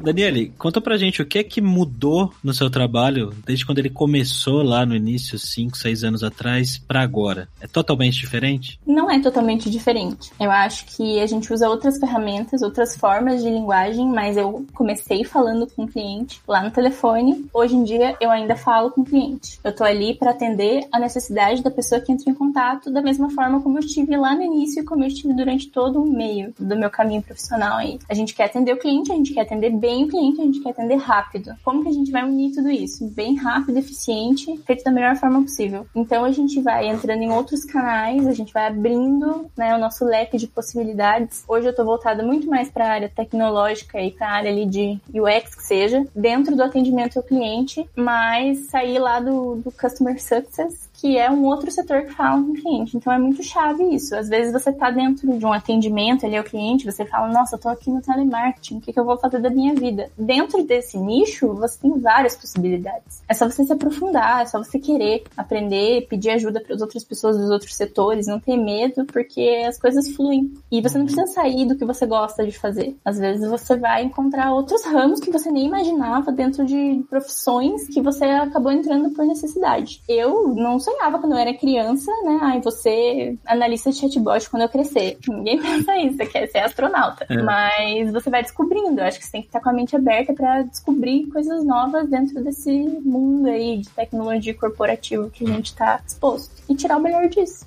Daniele, 0.04 0.52
conta 0.58 0.80
pra 0.80 0.96
gente 0.96 1.22
o 1.22 1.26
que 1.26 1.38
é 1.38 1.44
que 1.44 1.60
mudou 1.60 2.32
no 2.42 2.52
seu 2.52 2.70
trabalho 2.70 3.32
desde 3.44 3.64
quando 3.64 3.78
ele 3.78 3.90
começou 3.90 4.62
lá 4.62 4.84
no 4.84 4.94
início, 4.94 5.38
5, 5.38 5.76
6 5.76 6.04
anos 6.04 6.22
atrás, 6.22 6.78
para 6.78 7.00
agora. 7.00 7.48
É 7.60 7.66
totalmente 7.66 8.18
diferente? 8.18 8.78
Não 8.86 9.10
é 9.10 9.20
totalmente 9.20 9.70
diferente. 9.70 10.30
Eu 10.38 10.50
acho 10.50 10.84
que 10.86 11.18
a 11.20 11.26
gente 11.26 11.52
usa 11.52 11.68
outras 11.68 11.98
ferramentas, 11.98 12.62
outras 12.62 12.96
formas 12.96 13.42
de 13.42 13.48
linguagem, 13.48 14.06
mas 14.06 14.36
eu 14.36 14.66
comecei 14.74 15.24
falando 15.24 15.66
com 15.66 15.84
o 15.84 15.88
cliente 15.88 16.40
lá 16.46 16.62
no 16.62 16.70
telefone. 16.70 17.46
Hoje 17.52 17.74
em 17.74 17.84
dia 17.84 18.16
eu 18.20 18.30
ainda 18.30 18.56
falo 18.56 18.90
com 18.90 19.00
o 19.00 19.04
cliente. 19.04 19.58
Eu 19.64 19.74
tô 19.74 19.84
ali 19.84 20.14
para 20.14 20.32
atender 20.32 20.86
a 20.92 20.98
necessidade 20.98 21.62
da 21.62 21.70
pessoa 21.70 22.00
que 22.00 22.12
entra 22.12 22.30
em 22.30 22.34
contato 22.34 22.90
da 22.90 23.00
mesma 23.00 23.30
forma 23.30 23.62
como 23.62 23.78
eu 23.78 23.82
estive 23.84 24.16
lá 24.16 24.34
no 24.34 24.42
início 24.42 24.82
e 24.82 24.84
como 24.84 25.02
eu 25.02 25.08
estive 25.08 25.32
durante 25.32 25.68
todo 25.68 26.02
o 26.02 26.10
meio 26.10 26.52
do 26.58 26.76
meu 26.76 26.90
caminho 26.90 27.22
profissional 27.22 27.78
aí. 27.78 27.98
A 28.08 28.14
gente 28.14 28.34
quer 28.34 28.44
atender 28.44 28.72
o 28.72 28.78
cliente, 28.78 29.10
a 29.10 29.14
gente 29.14 29.32
quer 29.32 29.42
atender 29.42 29.70
bem 29.70 29.93
bem 29.94 30.04
o 30.04 30.08
cliente, 30.08 30.40
a 30.40 30.44
gente 30.44 30.60
quer 30.60 30.70
atender 30.70 30.96
rápido. 30.96 31.54
Como 31.62 31.82
que 31.82 31.88
a 31.88 31.92
gente 31.92 32.10
vai 32.10 32.24
unir 32.24 32.52
tudo 32.52 32.70
isso? 32.70 33.06
Bem 33.10 33.36
rápido, 33.36 33.78
eficiente, 33.78 34.56
feito 34.66 34.82
da 34.82 34.90
melhor 34.90 35.14
forma 35.16 35.42
possível. 35.42 35.86
Então 35.94 36.24
a 36.24 36.32
gente 36.32 36.60
vai 36.60 36.88
entrando 36.88 37.22
em 37.22 37.30
outros 37.30 37.64
canais, 37.64 38.26
a 38.26 38.32
gente 38.32 38.52
vai 38.52 38.66
abrindo 38.66 39.46
né, 39.56 39.74
o 39.74 39.78
nosso 39.78 40.04
leque 40.04 40.36
de 40.36 40.48
possibilidades. 40.48 41.44
Hoje 41.46 41.66
eu 41.66 41.70
estou 41.70 41.84
voltada 41.84 42.24
muito 42.24 42.48
mais 42.48 42.68
para 42.68 42.86
a 42.86 42.92
área 42.92 43.08
tecnológica 43.08 44.00
e 44.00 44.10
para 44.10 44.26
a 44.26 44.32
área 44.32 44.50
ali 44.50 44.66
de 44.66 44.98
UX 45.14 45.54
que 45.54 45.62
seja, 45.62 46.04
dentro 46.14 46.56
do 46.56 46.62
atendimento 46.62 47.18
ao 47.18 47.22
cliente, 47.22 47.88
mas 47.94 48.66
sair 48.70 48.98
lá 48.98 49.20
do, 49.20 49.56
do 49.56 49.70
Customer 49.70 50.20
Success 50.20 50.84
que 51.04 51.18
é 51.18 51.30
um 51.30 51.44
outro 51.44 51.70
setor 51.70 52.04
que 52.04 52.14
fala 52.14 52.42
com 52.42 52.52
o 52.52 52.54
cliente. 52.54 52.96
Então 52.96 53.12
é 53.12 53.18
muito 53.18 53.42
chave 53.42 53.84
isso. 53.94 54.16
Às 54.16 54.26
vezes 54.26 54.50
você 54.54 54.70
está 54.70 54.90
dentro 54.90 55.36
de 55.36 55.44
um 55.44 55.52
atendimento 55.52 56.24
ali 56.24 56.34
ao 56.34 56.42
cliente, 56.42 56.90
você 56.90 57.04
fala, 57.04 57.30
nossa, 57.30 57.56
eu 57.56 57.60
tô 57.60 57.68
aqui 57.68 57.90
no 57.90 58.00
telemarketing, 58.00 58.78
o 58.78 58.80
que, 58.80 58.90
que 58.90 58.98
eu 58.98 59.04
vou 59.04 59.18
fazer 59.18 59.38
da 59.38 59.50
minha 59.50 59.74
vida? 59.74 60.10
Dentro 60.16 60.64
desse 60.64 60.96
nicho, 60.96 61.52
você 61.52 61.78
tem 61.78 61.98
várias 61.98 62.34
possibilidades. 62.34 63.22
É 63.28 63.34
só 63.34 63.44
você 63.44 63.66
se 63.66 63.72
aprofundar, 63.74 64.40
é 64.40 64.46
só 64.46 64.56
você 64.56 64.78
querer 64.78 65.24
aprender, 65.36 66.06
pedir 66.08 66.30
ajuda 66.30 66.58
para 66.58 66.74
as 66.74 66.80
outras 66.80 67.04
pessoas 67.04 67.36
dos 67.36 67.50
outros 67.50 67.74
setores, 67.74 68.26
não 68.26 68.40
ter 68.40 68.56
medo, 68.56 69.04
porque 69.04 69.62
as 69.68 69.78
coisas 69.78 70.08
fluem. 70.08 70.54
E 70.72 70.80
você 70.80 70.96
não 70.96 71.04
precisa 71.04 71.26
sair 71.26 71.66
do 71.66 71.76
que 71.76 71.84
você 71.84 72.06
gosta 72.06 72.46
de 72.46 72.58
fazer. 72.58 72.96
Às 73.04 73.18
vezes 73.18 73.46
você 73.46 73.76
vai 73.76 74.04
encontrar 74.04 74.54
outros 74.54 74.82
ramos 74.86 75.20
que 75.20 75.30
você 75.30 75.50
nem 75.50 75.66
imaginava 75.66 76.32
dentro 76.32 76.64
de 76.64 77.04
profissões 77.10 77.88
que 77.88 78.00
você 78.00 78.24
acabou 78.24 78.72
entrando 78.72 79.10
por 79.10 79.26
necessidade. 79.26 80.02
Eu 80.08 80.54
não 80.54 80.80
sou 80.80 80.93
sonhava 80.94 81.18
quando 81.18 81.32
eu 81.32 81.38
era 81.38 81.54
criança, 81.54 82.10
né? 82.24 82.38
Ai, 82.40 82.60
você 82.60 83.36
analista 83.46 83.90
de 83.90 83.98
chatbot 83.98 84.48
quando 84.48 84.62
eu 84.62 84.68
crescer. 84.68 85.18
Ninguém 85.28 85.60
pensa 85.62 85.96
isso, 85.98 86.16
você 86.16 86.26
quer 86.26 86.46
ser 86.48 86.58
astronauta. 86.58 87.26
É. 87.28 87.42
Mas 87.42 88.12
você 88.12 88.30
vai 88.30 88.42
descobrindo. 88.42 89.00
Eu 89.00 89.04
acho 89.04 89.18
que 89.18 89.24
você 89.24 89.32
tem 89.32 89.40
que 89.42 89.48
estar 89.48 89.60
com 89.60 89.68
a 89.68 89.72
mente 89.72 89.96
aberta 89.96 90.32
para 90.32 90.62
descobrir 90.62 91.26
coisas 91.26 91.64
novas 91.64 92.08
dentro 92.08 92.42
desse 92.42 92.70
mundo 93.04 93.48
aí 93.48 93.78
de 93.78 93.88
tecnologia 93.90 94.54
corporativa 94.54 95.28
que 95.30 95.44
a 95.44 95.48
gente 95.48 95.66
está 95.66 96.00
exposto. 96.06 96.54
E 96.68 96.74
tirar 96.74 96.96
o 96.96 97.00
melhor 97.00 97.28
disso. 97.28 97.66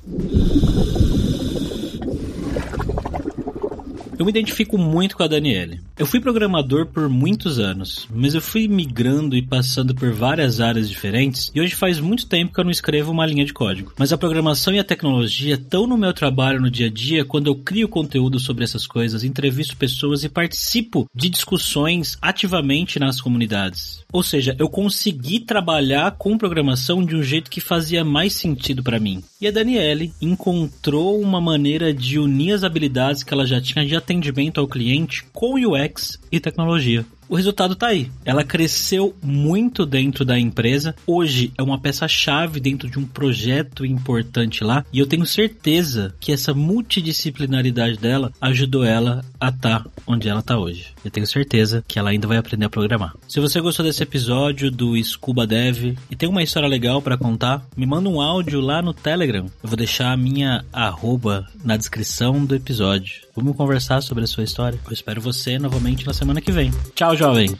Eu 4.17 4.25
me 4.25 4.31
identifico 4.31 4.79
muito 4.79 5.15
com 5.15 5.21
a 5.21 5.27
Daniele. 5.27 5.79
Eu 5.95 6.07
fui 6.07 6.19
programador 6.19 6.87
por 6.87 7.07
muitos 7.07 7.59
anos, 7.59 8.07
mas 8.09 8.33
eu 8.33 8.41
fui 8.41 8.67
migrando 8.67 9.35
e 9.35 9.43
passando 9.43 9.93
por 9.93 10.11
várias 10.11 10.59
áreas 10.59 10.89
diferentes 10.89 11.51
e 11.53 11.61
hoje 11.61 11.75
faz 11.75 11.99
muito 11.99 12.25
tempo 12.25 12.51
que 12.51 12.59
eu 12.59 12.63
não 12.63 12.71
escrevo 12.71 13.11
uma 13.11 13.27
linha 13.27 13.45
de 13.45 13.53
código. 13.53 13.93
Mas 13.95 14.11
a 14.11 14.17
programação 14.17 14.73
e 14.73 14.79
a 14.79 14.83
tecnologia 14.83 15.53
estão 15.53 15.85
no 15.85 15.97
meu 15.97 16.13
trabalho 16.13 16.59
no 16.59 16.71
dia 16.71 16.87
a 16.87 16.89
dia 16.89 17.23
quando 17.23 17.47
eu 17.47 17.55
crio 17.55 17.87
conteúdo 17.87 18.39
sobre 18.39 18.63
essas 18.63 18.87
coisas, 18.87 19.23
entrevisto 19.23 19.77
pessoas 19.77 20.23
e 20.23 20.29
participo 20.29 21.05
de 21.13 21.29
discussões 21.29 22.17
ativamente 22.19 22.99
nas 22.99 23.21
comunidades. 23.21 24.03
Ou 24.11 24.23
seja, 24.23 24.55
eu 24.57 24.67
consegui 24.67 25.41
trabalhar 25.41 26.11
com 26.17 26.37
programação 26.39 27.05
de 27.05 27.15
um 27.15 27.21
jeito 27.21 27.51
que 27.51 27.61
fazia 27.61 28.03
mais 28.03 28.33
sentido 28.33 28.81
para 28.81 28.99
mim. 28.99 29.23
E 29.39 29.47
a 29.47 29.51
Daniele 29.51 30.11
encontrou 30.19 31.21
uma 31.21 31.39
maneira 31.39 31.93
de 31.93 32.17
unir 32.17 32.53
as 32.53 32.63
habilidades 32.63 33.21
que 33.21 33.31
ela 33.31 33.45
já 33.45 33.61
tinha 33.61 33.85
de 33.85 33.95
atendimento 34.07 34.61
ao 34.61 34.67
cliente 34.67 35.25
com 35.33 35.55
UX 35.55 36.17
e 36.31 36.39
tecnologia. 36.39 37.05
o 37.29 37.35
resultado 37.35 37.75
tá 37.75 37.87
aí. 37.87 38.09
Ela 38.23 38.41
cresceu 38.41 39.13
muito 39.21 39.85
dentro 39.85 40.23
da 40.23 40.39
empresa. 40.39 40.95
Hoje 41.05 41.51
é 41.57 41.61
uma 41.61 41.77
peça-chave 41.77 42.61
dentro 42.61 42.89
de 42.89 42.97
um 42.97 43.05
projeto 43.05 43.85
importante 43.85 44.63
lá. 44.63 44.85
E 44.93 44.99
eu 44.99 45.05
tenho 45.05 45.25
certeza 45.25 46.15
que 46.21 46.31
essa 46.31 46.53
multidisciplinaridade 46.53 47.97
dela 47.97 48.31
ajudou 48.39 48.85
ela 48.85 49.25
a 49.41 49.49
estar 49.49 49.83
tá 49.83 49.89
onde 50.07 50.29
ela 50.29 50.41
tá 50.41 50.57
hoje. 50.57 50.93
Eu 51.03 51.11
tenho 51.11 51.27
certeza 51.27 51.83
que 51.85 51.99
ela 51.99 52.11
ainda 52.11 52.29
vai 52.29 52.37
aprender 52.37 52.63
a 52.65 52.69
programar. 52.69 53.13
Se 53.27 53.41
você 53.41 53.59
gostou 53.59 53.85
desse 53.85 54.03
episódio 54.03 54.71
do 54.71 54.95
Scuba 55.03 55.45
Dev 55.45 55.97
e 56.09 56.15
tem 56.15 56.29
uma 56.29 56.43
história 56.43 56.69
legal 56.69 57.01
para 57.01 57.17
contar, 57.17 57.67
me 57.75 57.85
manda 57.85 58.07
um 58.07 58.21
áudio 58.21 58.61
lá 58.61 58.81
no 58.81 58.93
Telegram. 58.93 59.47
Eu 59.61 59.67
vou 59.67 59.75
deixar 59.75 60.13
a 60.13 60.17
minha 60.17 60.63
arroba 60.71 61.45
na 61.61 61.75
descrição 61.75 62.45
do 62.45 62.55
episódio. 62.55 63.26
Vamos 63.37 63.55
conversar 63.55 64.01
sobre 64.01 64.23
a 64.23 64.27
sua 64.27 64.43
história. 64.43 64.79
Eu 64.83 64.91
espero 64.91 65.21
você 65.21 65.59
novamente 65.59 66.07
na 66.07 66.11
semana 66.11 66.41
que 66.41 66.51
vem. 66.51 66.71
Tchau, 66.95 67.15
jovem! 67.15 67.55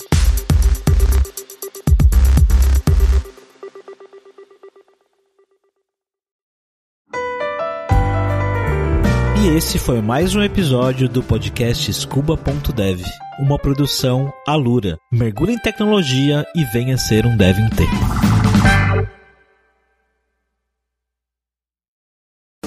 E 9.39 9.49
esse 9.55 9.77
foi 9.77 10.01
mais 10.01 10.33
um 10.33 10.41
episódio 10.41 11.07
do 11.07 11.21
podcast 11.21 11.93
Scuba.dev, 11.93 13.03
uma 13.39 13.59
produção 13.59 14.33
Alura. 14.47 14.97
Mergulhe 15.11 15.53
em 15.53 15.59
tecnologia 15.59 16.43
e 16.55 16.65
venha 16.65 16.97
ser 16.97 17.23
um 17.27 17.37
dev 17.37 17.59
em 17.59 17.69
tempo. 17.69 18.26